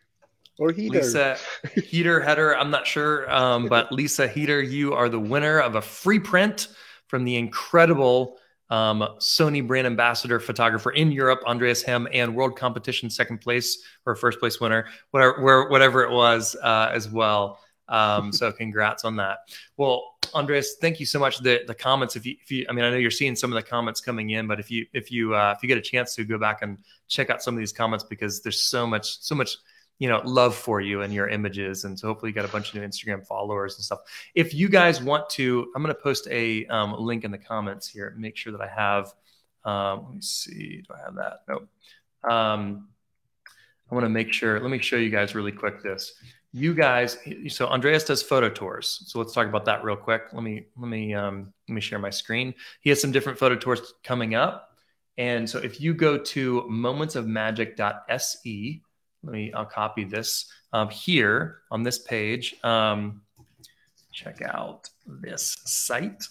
[0.59, 0.99] or Heater.
[0.99, 1.37] Lisa
[1.75, 2.57] Heater Header.
[2.57, 6.67] I'm not sure, um, but Lisa Heater, you are the winner of a free print
[7.07, 8.37] from the incredible
[8.69, 14.15] um, Sony brand ambassador photographer in Europe, Andreas Hemb, and world competition second place or
[14.15, 17.59] first place winner, whatever, whatever it was uh, as well.
[17.87, 19.39] Um, so congrats on that.
[19.77, 21.37] Well, Andreas, thank you so much.
[21.39, 23.55] The the comments, if you, if you, I mean, I know you're seeing some of
[23.55, 26.15] the comments coming in, but if you if you uh, if you get a chance
[26.15, 26.77] to go back and
[27.07, 29.57] check out some of these comments because there's so much so much
[29.99, 31.85] you know love for you and your images.
[31.85, 33.99] And so hopefully you got a bunch of new instagram followers and stuff.
[34.35, 37.87] If you guys want to i'm going to post a um, link in the comments
[37.87, 38.13] here.
[38.17, 39.13] Make sure that i have
[39.65, 41.39] um, let me see do i have that?
[41.47, 41.67] Nope.
[42.29, 42.89] Um,
[43.89, 46.13] i want to make sure let me show you guys really quick this.
[46.51, 47.17] You guys
[47.47, 49.03] so andreas does photo tours.
[49.07, 50.23] So let's talk about that real quick.
[50.33, 52.53] Let me let me um, let me share my screen.
[52.81, 54.69] He has some different photo tours coming up.
[55.17, 58.81] And so if you go to momentsofmagic.se
[59.23, 62.55] let me, I'll copy this um, here on this page.
[62.63, 63.21] Um,
[64.11, 66.23] check out this site.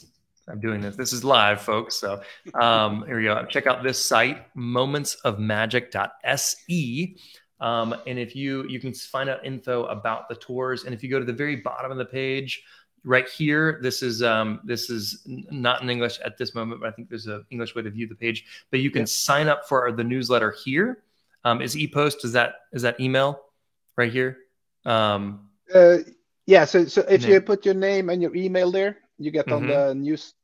[0.48, 0.96] I'm doing this.
[0.96, 1.96] This is live, folks.
[1.96, 2.22] So
[2.60, 3.44] um, here we go.
[3.46, 7.16] Check out this site, momentsofmagic.se.
[7.60, 11.08] Um, and if you you can find out info about the tours, and if you
[11.08, 12.64] go to the very bottom of the page,
[13.04, 16.92] right here, this is um, this is not in English at this moment, but I
[16.92, 18.44] think there's an English way to view the page.
[18.72, 19.06] But you can yeah.
[19.06, 21.04] sign up for the newsletter here.
[21.44, 23.40] Um, is ePost is that is that email
[23.96, 24.38] right here?
[24.84, 25.98] Um, uh,
[26.46, 26.64] yeah.
[26.64, 29.64] So so if you put your name and your email there, you get mm-hmm.
[29.64, 30.34] on the news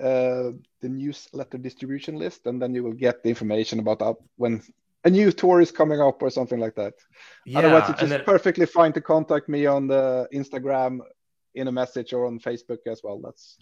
[0.00, 4.62] uh, the newsletter distribution list, and then you will get the information about when
[5.04, 6.94] a new tour is coming up or something like that.
[7.46, 11.00] Yeah, Otherwise, it's just then, perfectly fine to contact me on the Instagram
[11.54, 13.20] in a message or on Facebook as well.
[13.22, 13.56] That's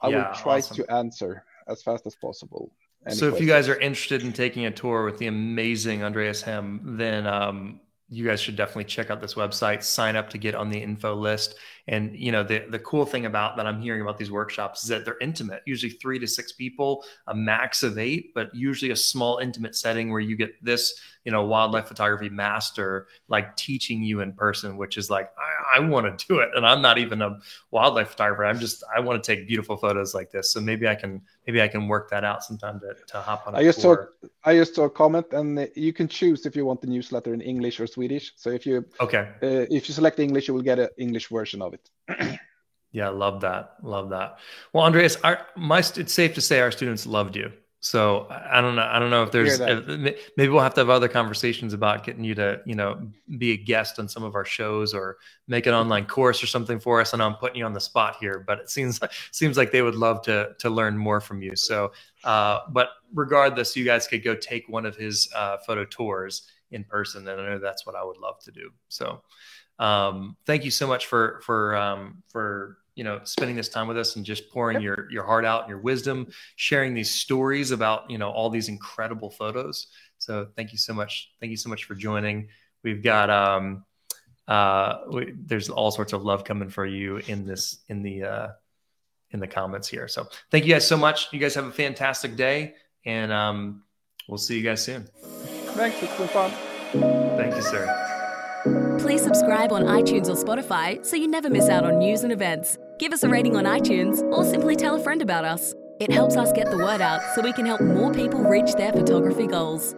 [0.00, 0.76] I yeah, will try awesome.
[0.76, 2.72] to answer as fast as possible.
[3.08, 6.80] So, if you guys are interested in taking a tour with the amazing Andreas Hemb,
[6.98, 7.80] then um,
[8.10, 11.14] you guys should definitely check out this website, sign up to get on the info
[11.14, 11.54] list.
[11.86, 14.88] And you know, the the cool thing about that I'm hearing about these workshops is
[14.88, 18.96] that they're intimate, usually three to six people, a max of eight, but usually a
[18.96, 24.20] small intimate setting where you get this, you know, wildlife photography master like teaching you
[24.20, 26.50] in person, which is like I, I want to do it.
[26.54, 27.38] And I'm not even a
[27.70, 28.44] wildlife photographer.
[28.44, 30.52] I'm just I want to take beautiful photos like this.
[30.52, 33.54] So maybe I can maybe I can work that out sometime to, to hop on.
[33.54, 33.96] I just saw
[34.44, 37.40] I just saw a comment, and you can choose if you want the newsletter in
[37.40, 38.32] English or Swedish.
[38.36, 41.60] So if you okay uh, if you select English, you will get an English version
[41.60, 41.90] of it.
[42.92, 44.38] yeah, love that, love that.
[44.72, 47.52] Well, Andreas, our, my it's safe to say our students loved you.
[47.82, 48.86] So I don't know.
[48.90, 49.86] I don't know if there's if,
[50.36, 53.56] maybe we'll have to have other conversations about getting you to you know be a
[53.56, 55.16] guest on some of our shows or
[55.48, 57.14] make an online course or something for us.
[57.14, 59.00] And I'm putting you on the spot here, but it seems
[59.30, 61.56] seems like they would love to to learn more from you.
[61.56, 66.50] So, uh, but regardless, you guys could go take one of his uh, photo tours
[66.72, 68.70] in person, and I know that's what I would love to do.
[68.88, 69.22] So,
[69.78, 73.96] um, thank you so much for for um, for you know spending this time with
[73.96, 74.82] us and just pouring yep.
[74.82, 76.26] your your heart out and your wisdom
[76.56, 79.86] sharing these stories about you know all these incredible photos.
[80.18, 81.30] So thank you so much.
[81.40, 82.48] Thank you so much for joining.
[82.84, 83.86] We've got um
[84.46, 88.48] uh we, there's all sorts of love coming for you in this in the uh
[89.30, 90.06] in the comments here.
[90.06, 91.32] So thank you guys so much.
[91.32, 92.74] You guys have a fantastic day
[93.06, 93.82] and um
[94.28, 95.08] we'll see you guys soon.
[95.72, 96.50] Thanks it's been fun.
[97.38, 98.98] Thank you sir.
[99.00, 102.76] Please subscribe on iTunes or Spotify so you never miss out on news and events
[103.00, 105.74] give us a rating on iTunes, or simply tell a friend about us.
[106.00, 108.92] It helps us get the word out so we can help more people reach their
[108.92, 109.94] photography goals.